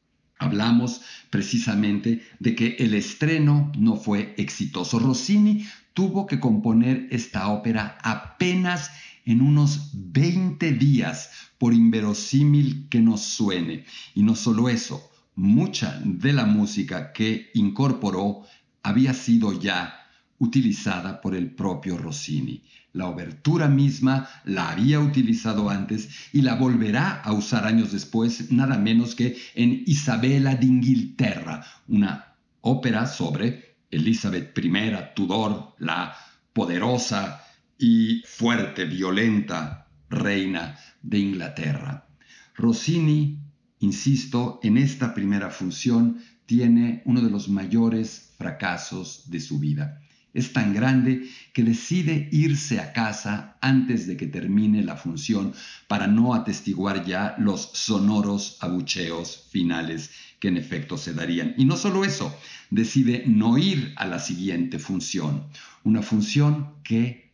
Hablamos 0.41 1.01
precisamente 1.29 2.23
de 2.39 2.55
que 2.55 2.75
el 2.79 2.95
estreno 2.95 3.71
no 3.77 3.95
fue 3.95 4.33
exitoso. 4.37 4.97
Rossini 4.97 5.67
tuvo 5.93 6.25
que 6.25 6.39
componer 6.39 7.07
esta 7.11 7.49
ópera 7.49 7.97
apenas 8.01 8.91
en 9.25 9.41
unos 9.41 9.91
20 9.93 10.73
días, 10.73 11.29
por 11.57 11.73
inverosímil 11.73 12.87
que 12.89 13.01
nos 13.01 13.21
suene. 13.21 13.85
Y 14.15 14.23
no 14.23 14.35
solo 14.35 14.67
eso, 14.67 15.11
mucha 15.35 16.01
de 16.03 16.33
la 16.33 16.45
música 16.45 17.13
que 17.13 17.51
incorporó 17.53 18.43
había 18.83 19.13
sido 19.13 19.53
ya 19.59 19.95
utilizada 20.39 21.21
por 21.21 21.35
el 21.35 21.51
propio 21.51 21.97
Rossini. 21.97 22.63
La 22.93 23.07
obertura 23.07 23.67
misma 23.67 24.27
la 24.43 24.71
había 24.71 24.99
utilizado 24.99 25.69
antes 25.69 26.09
y 26.33 26.41
la 26.41 26.55
volverá 26.55 27.21
a 27.21 27.31
usar 27.31 27.65
años 27.65 27.91
después, 27.91 28.51
nada 28.51 28.77
menos 28.77 29.13
que 29.13 29.37
en 29.53 29.83
Isabela 29.85 30.55
de 30.55 30.65
Inglaterra, 30.65 31.63
una 31.87 32.35
ópera 32.61 33.05
sobre 33.05 33.70
Elizabeth 33.91 34.57
I 34.57 34.93
Tudor, 35.15 35.75
la 35.79 36.15
poderosa 36.53 37.43
y 37.77 38.23
fuerte, 38.25 38.85
violenta 38.85 39.87
reina 40.09 40.77
de 41.01 41.19
Inglaterra. 41.19 42.07
Rossini, 42.55 43.39
insisto, 43.79 44.59
en 44.63 44.77
esta 44.77 45.13
primera 45.13 45.49
función 45.49 46.21
tiene 46.45 47.01
uno 47.05 47.21
de 47.21 47.29
los 47.29 47.47
mayores 47.49 48.33
fracasos 48.37 49.29
de 49.29 49.39
su 49.39 49.59
vida. 49.59 50.00
Es 50.33 50.53
tan 50.53 50.73
grande 50.73 51.27
que 51.53 51.63
decide 51.63 52.29
irse 52.31 52.79
a 52.79 52.93
casa 52.93 53.57
antes 53.59 54.07
de 54.07 54.15
que 54.15 54.27
termine 54.27 54.81
la 54.83 54.95
función 54.95 55.53
para 55.87 56.07
no 56.07 56.33
atestiguar 56.33 57.05
ya 57.05 57.35
los 57.37 57.71
sonoros 57.73 58.57
abucheos 58.61 59.47
finales 59.51 60.11
que 60.39 60.47
en 60.47 60.57
efecto 60.57 60.97
se 60.97 61.13
darían. 61.13 61.53
Y 61.57 61.65
no 61.65 61.75
solo 61.75 62.05
eso, 62.05 62.33
decide 62.69 63.23
no 63.27 63.57
ir 63.57 63.93
a 63.97 64.05
la 64.05 64.19
siguiente 64.19 64.79
función, 64.79 65.47
una 65.83 66.01
función 66.01 66.75
que 66.83 67.31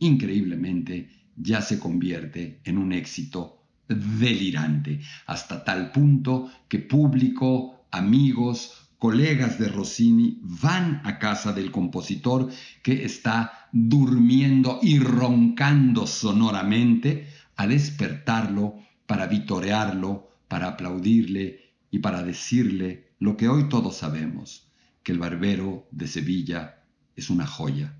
increíblemente 0.00 1.10
ya 1.36 1.62
se 1.62 1.78
convierte 1.78 2.60
en 2.64 2.78
un 2.78 2.92
éxito 2.92 3.62
delirante, 3.88 5.00
hasta 5.26 5.64
tal 5.64 5.92
punto 5.92 6.50
que 6.68 6.78
público, 6.78 7.86
amigos, 7.90 8.83
colegas 9.04 9.58
de 9.58 9.68
Rossini 9.68 10.38
van 10.40 11.02
a 11.04 11.18
casa 11.18 11.52
del 11.52 11.70
compositor 11.70 12.50
que 12.82 13.04
está 13.04 13.68
durmiendo 13.70 14.78
y 14.80 14.98
roncando 14.98 16.06
sonoramente 16.06 17.28
a 17.56 17.66
despertarlo 17.66 18.76
para 19.04 19.26
vitorearlo, 19.26 20.30
para 20.48 20.68
aplaudirle 20.68 21.74
y 21.90 21.98
para 21.98 22.22
decirle 22.22 23.12
lo 23.18 23.36
que 23.36 23.46
hoy 23.46 23.68
todos 23.68 23.98
sabemos, 23.98 24.72
que 25.02 25.12
el 25.12 25.18
Barbero 25.18 25.86
de 25.90 26.08
Sevilla 26.08 26.82
es 27.14 27.28
una 27.28 27.46
joya, 27.46 27.94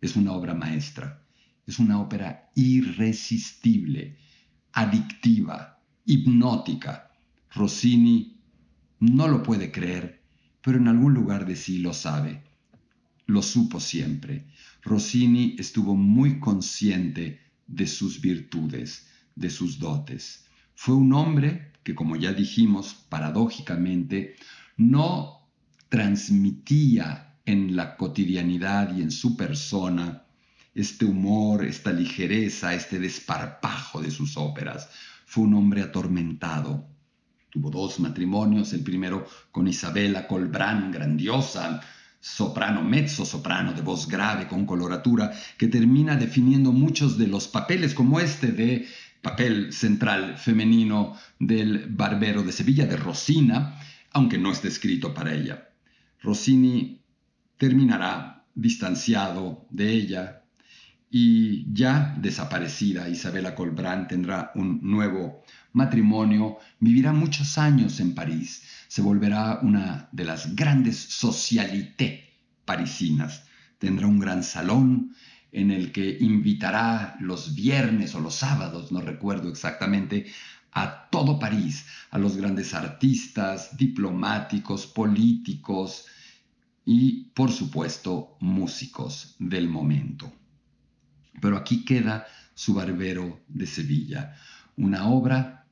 es 0.00 0.16
una 0.16 0.32
obra 0.32 0.54
maestra, 0.54 1.22
es 1.68 1.78
una 1.78 2.00
ópera 2.00 2.50
irresistible, 2.56 4.18
adictiva, 4.72 5.78
hipnótica. 6.04 7.12
Rossini 7.54 8.40
no 8.98 9.28
lo 9.28 9.44
puede 9.44 9.70
creer 9.70 10.17
pero 10.62 10.78
en 10.78 10.88
algún 10.88 11.14
lugar 11.14 11.46
de 11.46 11.56
sí 11.56 11.78
lo 11.78 11.92
sabe. 11.92 12.42
Lo 13.26 13.42
supo 13.42 13.80
siempre. 13.80 14.46
Rossini 14.82 15.56
estuvo 15.58 15.94
muy 15.94 16.40
consciente 16.40 17.40
de 17.66 17.86
sus 17.86 18.20
virtudes, 18.20 19.08
de 19.34 19.50
sus 19.50 19.78
dotes. 19.78 20.46
Fue 20.74 20.94
un 20.94 21.12
hombre 21.12 21.72
que, 21.82 21.94
como 21.94 22.16
ya 22.16 22.32
dijimos, 22.32 22.94
paradójicamente, 23.08 24.36
no 24.76 25.48
transmitía 25.88 27.36
en 27.44 27.76
la 27.76 27.96
cotidianidad 27.96 28.96
y 28.96 29.02
en 29.02 29.10
su 29.10 29.36
persona 29.36 30.24
este 30.74 31.04
humor, 31.04 31.64
esta 31.64 31.92
ligereza, 31.92 32.74
este 32.74 32.98
desparpajo 32.98 34.00
de 34.00 34.10
sus 34.10 34.36
óperas. 34.36 34.90
Fue 35.26 35.44
un 35.44 35.54
hombre 35.54 35.82
atormentado, 35.82 36.88
Tuvo 37.58 37.70
dos 37.70 37.98
matrimonios, 37.98 38.72
el 38.72 38.84
primero 38.84 39.26
con 39.50 39.66
Isabella 39.66 40.28
Colbrán, 40.28 40.92
grandiosa, 40.92 41.80
soprano, 42.20 42.84
mezzo 42.84 43.24
soprano 43.24 43.72
de 43.72 43.82
voz 43.82 44.06
grave 44.06 44.46
con 44.46 44.64
coloratura, 44.64 45.32
que 45.56 45.66
termina 45.66 46.14
definiendo 46.14 46.70
muchos 46.70 47.18
de 47.18 47.26
los 47.26 47.48
papeles 47.48 47.94
como 47.94 48.20
este 48.20 48.52
de 48.52 48.86
papel 49.20 49.72
central 49.72 50.38
femenino 50.38 51.16
del 51.40 51.88
Barbero 51.88 52.44
de 52.44 52.52
Sevilla, 52.52 52.86
de 52.86 52.96
Rosina, 52.96 53.76
aunque 54.12 54.38
no 54.38 54.52
esté 54.52 54.68
escrito 54.68 55.12
para 55.12 55.34
ella. 55.34 55.70
Rossini 56.22 57.02
terminará 57.56 58.44
distanciado 58.54 59.66
de 59.70 59.90
ella 59.90 60.44
y 61.10 61.72
ya 61.72 62.14
desaparecida 62.18 63.08
Isabella 63.08 63.54
Colbrán 63.54 64.08
tendrá 64.08 64.52
un 64.54 64.80
nuevo 64.82 65.42
matrimonio, 65.72 66.58
vivirá 66.80 67.12
muchos 67.12 67.56
años 67.58 68.00
en 68.00 68.14
París, 68.14 68.62
se 68.88 69.02
volverá 69.02 69.60
una 69.62 70.08
de 70.12 70.24
las 70.24 70.54
grandes 70.54 70.96
socialité 70.98 72.34
parisinas, 72.64 73.44
tendrá 73.78 74.06
un 74.06 74.18
gran 74.18 74.42
salón 74.42 75.14
en 75.52 75.70
el 75.70 75.92
que 75.92 76.18
invitará 76.20 77.16
los 77.20 77.54
viernes 77.54 78.14
o 78.14 78.20
los 78.20 78.34
sábados, 78.34 78.92
no 78.92 79.00
recuerdo 79.00 79.48
exactamente, 79.48 80.26
a 80.72 81.08
todo 81.10 81.38
París, 81.38 81.86
a 82.10 82.18
los 82.18 82.36
grandes 82.36 82.74
artistas, 82.74 83.76
diplomáticos, 83.76 84.86
políticos 84.86 86.06
y, 86.84 87.24
por 87.34 87.50
supuesto, 87.50 88.36
músicos 88.40 89.34
del 89.38 89.68
momento. 89.68 90.30
Pero 91.40 91.56
aquí 91.56 91.84
queda 91.84 92.26
su 92.54 92.74
Barbero 92.74 93.40
de 93.48 93.66
Sevilla, 93.66 94.34
una 94.76 95.06
obra 95.08 95.66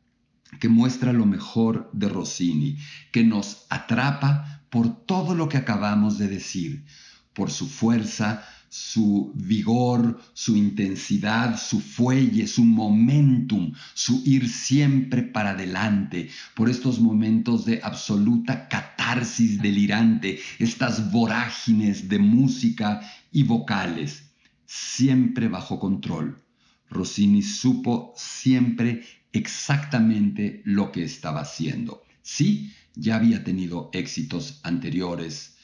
que 0.61 0.69
muestra 0.69 1.13
lo 1.13 1.27
mejor 1.27 1.91
de 1.93 2.09
Rossini, 2.09 2.79
que 3.13 3.25
nos 3.25 3.67
atrapa 3.69 4.63
por 4.71 5.05
todo 5.07 5.35
lo 5.35 5.49
que 5.49 5.59
acabamos 5.59 6.19
de 6.19 6.29
decir, 6.29 6.85
por 7.33 7.51
su 7.51 7.69
fuerza, 7.69 8.45
su 8.69 9.33
vigor, 9.35 10.21
su 10.33 10.57
intensidad, 10.57 11.59
su 11.59 11.81
fuelle, 11.81 12.47
su 12.47 12.65
momentum, 12.65 13.73
su 13.95 14.23
ir 14.25 14.49
siempre 14.49 15.23
para 15.23 15.51
adelante, 15.51 16.29
por 16.55 16.69
estos 16.69 17.01
momentos 17.01 17.65
de 17.65 17.81
absoluta 17.83 18.69
catarsis 18.69 19.61
delirante, 19.61 20.39
estas 20.59 21.11
vorágines 21.11 22.09
de 22.09 22.19
música 22.19 23.01
y 23.33 23.45
vocales 23.45 24.26
siempre 24.67 25.49
bajo 25.49 25.79
control. 25.79 26.43
Rossini 26.89 27.43
supo 27.43 28.13
siempre 28.17 29.03
exactamente 29.33 30.63
lo 30.65 30.93
que 30.93 31.05
estaba 31.05 31.41
haciendo. 31.41 32.03
Sí, 32.23 32.73
ya 32.95 33.17
había 33.17 33.45
tenido 33.45 33.91
éxitos 33.93 34.61
anteriores 34.63 35.57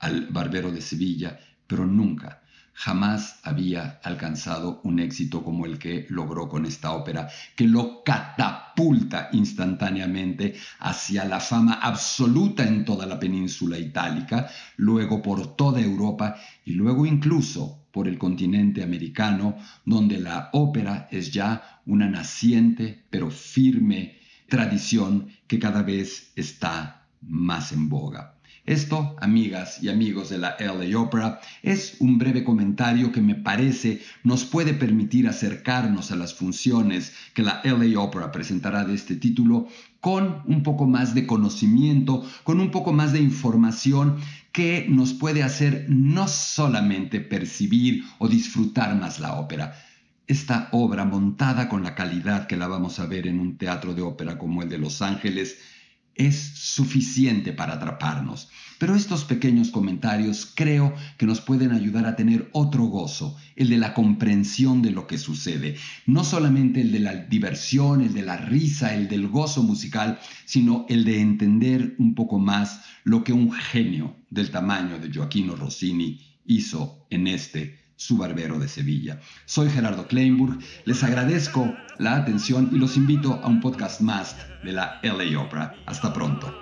al 0.00 0.26
Barbero 0.26 0.70
de 0.70 0.80
Sevilla, 0.80 1.38
pero 1.66 1.86
nunca, 1.86 2.42
jamás 2.72 3.40
había 3.42 4.00
alcanzado 4.04 4.80
un 4.84 5.00
éxito 5.00 5.42
como 5.42 5.66
el 5.66 5.78
que 5.78 6.06
logró 6.10 6.48
con 6.48 6.64
esta 6.64 6.92
ópera, 6.92 7.28
que 7.56 7.66
lo 7.66 8.04
catapulta 8.04 9.30
instantáneamente 9.32 10.54
hacia 10.78 11.24
la 11.24 11.40
fama 11.40 11.74
absoluta 11.74 12.66
en 12.66 12.84
toda 12.84 13.04
la 13.04 13.18
península 13.18 13.78
itálica, 13.78 14.48
luego 14.76 15.20
por 15.20 15.56
toda 15.56 15.80
Europa 15.80 16.36
y 16.64 16.74
luego 16.74 17.04
incluso 17.04 17.77
por 17.92 18.08
el 18.08 18.18
continente 18.18 18.82
americano, 18.82 19.56
donde 19.84 20.18
la 20.18 20.50
ópera 20.52 21.08
es 21.10 21.32
ya 21.32 21.80
una 21.86 22.08
naciente 22.08 23.04
pero 23.10 23.30
firme 23.30 24.18
tradición 24.48 25.28
que 25.46 25.58
cada 25.58 25.82
vez 25.82 26.32
está 26.36 27.06
más 27.20 27.72
en 27.72 27.88
boga. 27.88 28.37
Esto, 28.68 29.16
amigas 29.22 29.82
y 29.82 29.88
amigos 29.88 30.28
de 30.28 30.36
la 30.36 30.54
LA 30.60 31.00
Opera, 31.00 31.40
es 31.62 31.96
un 32.00 32.18
breve 32.18 32.44
comentario 32.44 33.10
que 33.12 33.22
me 33.22 33.34
parece 33.34 34.02
nos 34.24 34.44
puede 34.44 34.74
permitir 34.74 35.26
acercarnos 35.26 36.12
a 36.12 36.16
las 36.16 36.34
funciones 36.34 37.14
que 37.32 37.42
la 37.42 37.62
LA 37.64 37.98
Opera 37.98 38.30
presentará 38.30 38.84
de 38.84 38.92
este 38.92 39.16
título 39.16 39.68
con 40.00 40.42
un 40.44 40.62
poco 40.62 40.86
más 40.86 41.14
de 41.14 41.26
conocimiento, 41.26 42.26
con 42.44 42.60
un 42.60 42.70
poco 42.70 42.92
más 42.92 43.14
de 43.14 43.22
información 43.22 44.18
que 44.52 44.84
nos 44.86 45.14
puede 45.14 45.42
hacer 45.42 45.86
no 45.88 46.28
solamente 46.28 47.20
percibir 47.22 48.04
o 48.18 48.28
disfrutar 48.28 48.94
más 48.96 49.18
la 49.18 49.40
ópera, 49.40 49.82
esta 50.26 50.68
obra 50.72 51.06
montada 51.06 51.70
con 51.70 51.82
la 51.82 51.94
calidad 51.94 52.46
que 52.46 52.58
la 52.58 52.68
vamos 52.68 52.98
a 53.00 53.06
ver 53.06 53.28
en 53.28 53.40
un 53.40 53.56
teatro 53.56 53.94
de 53.94 54.02
ópera 54.02 54.36
como 54.36 54.62
el 54.62 54.68
de 54.68 54.76
Los 54.76 55.00
Ángeles 55.00 55.56
es 56.18 56.36
suficiente 56.36 57.52
para 57.52 57.74
atraparnos. 57.74 58.48
Pero 58.78 58.94
estos 58.94 59.24
pequeños 59.24 59.70
comentarios 59.70 60.52
creo 60.54 60.94
que 61.16 61.26
nos 61.26 61.40
pueden 61.40 61.72
ayudar 61.72 62.06
a 62.06 62.14
tener 62.14 62.48
otro 62.52 62.84
gozo, 62.84 63.36
el 63.56 63.70
de 63.70 63.76
la 63.76 63.94
comprensión 63.94 64.82
de 64.82 64.90
lo 64.90 65.06
que 65.06 65.18
sucede. 65.18 65.76
No 66.06 66.22
solamente 66.22 66.80
el 66.80 66.92
de 66.92 67.00
la 67.00 67.14
diversión, 67.14 68.02
el 68.02 68.14
de 68.14 68.22
la 68.22 68.36
risa, 68.36 68.94
el 68.94 69.08
del 69.08 69.28
gozo 69.28 69.62
musical, 69.62 70.20
sino 70.44 70.86
el 70.88 71.04
de 71.04 71.20
entender 71.20 71.94
un 71.98 72.14
poco 72.14 72.38
más 72.38 72.82
lo 73.04 73.24
que 73.24 73.32
un 73.32 73.50
genio 73.50 74.16
del 74.30 74.50
tamaño 74.50 74.98
de 74.98 75.12
Joaquino 75.12 75.56
Rossini 75.56 76.20
hizo 76.46 77.06
en 77.10 77.26
este 77.26 77.77
su 77.98 78.16
barbero 78.16 78.58
de 78.58 78.68
Sevilla. 78.68 79.20
Soy 79.44 79.68
Gerardo 79.68 80.06
Kleinburg, 80.06 80.58
les 80.84 81.02
agradezco 81.02 81.74
la 81.98 82.16
atención 82.16 82.70
y 82.72 82.78
los 82.78 82.96
invito 82.96 83.34
a 83.42 83.48
un 83.48 83.60
podcast 83.60 84.00
más 84.00 84.36
de 84.62 84.72
la 84.72 85.00
LA 85.02 85.40
Opera. 85.40 85.74
Hasta 85.84 86.12
pronto. 86.12 86.54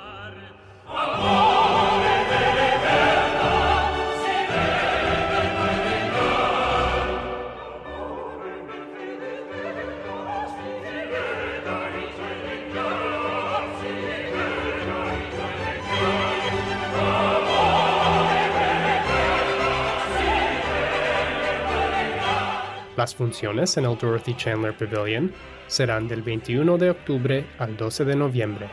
Las 23.07 23.15
funciones 23.15 23.77
en 23.77 23.85
el 23.85 23.97
Dorothy 23.97 24.35
Chandler 24.35 24.77
Pavilion 24.77 25.33
serán 25.69 26.09
del 26.09 26.23
21 26.23 26.77
de 26.77 26.91
octubre 26.91 27.47
al 27.57 27.77
12 27.77 28.05
de 28.05 28.17
noviembre. 28.17 28.69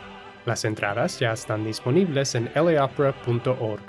Las 0.47 0.65
entradas 0.65 1.19
ya 1.19 1.33
están 1.33 1.63
disponibles 1.63 2.33
en 2.33 2.49
laopera.org. 2.55 3.83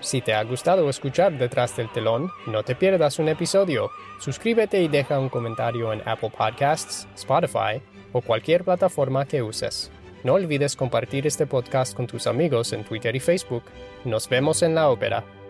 Si 0.00 0.22
te 0.22 0.32
ha 0.32 0.42
gustado 0.44 0.88
escuchar 0.88 1.36
Detrás 1.36 1.76
del 1.76 1.92
Telón, 1.92 2.30
no 2.46 2.62
te 2.62 2.74
pierdas 2.74 3.18
un 3.18 3.28
episodio. 3.28 3.90
Suscríbete 4.20 4.80
y 4.80 4.88
deja 4.88 5.20
un 5.20 5.28
comentario 5.28 5.92
en 5.92 6.00
Apple 6.08 6.32
Podcasts, 6.34 7.06
Spotify 7.14 7.82
o 8.14 8.22
cualquier 8.22 8.64
plataforma 8.64 9.26
que 9.26 9.42
uses. 9.42 9.90
No 10.22 10.32
olvides 10.32 10.76
compartir 10.76 11.26
este 11.26 11.46
podcast 11.46 11.94
con 11.94 12.06
tus 12.06 12.26
amigos 12.26 12.72
en 12.72 12.84
Twitter 12.84 13.14
y 13.14 13.20
Facebook. 13.20 13.64
Nos 14.06 14.30
vemos 14.30 14.62
en 14.62 14.74
la 14.74 14.88
ópera. 14.88 15.43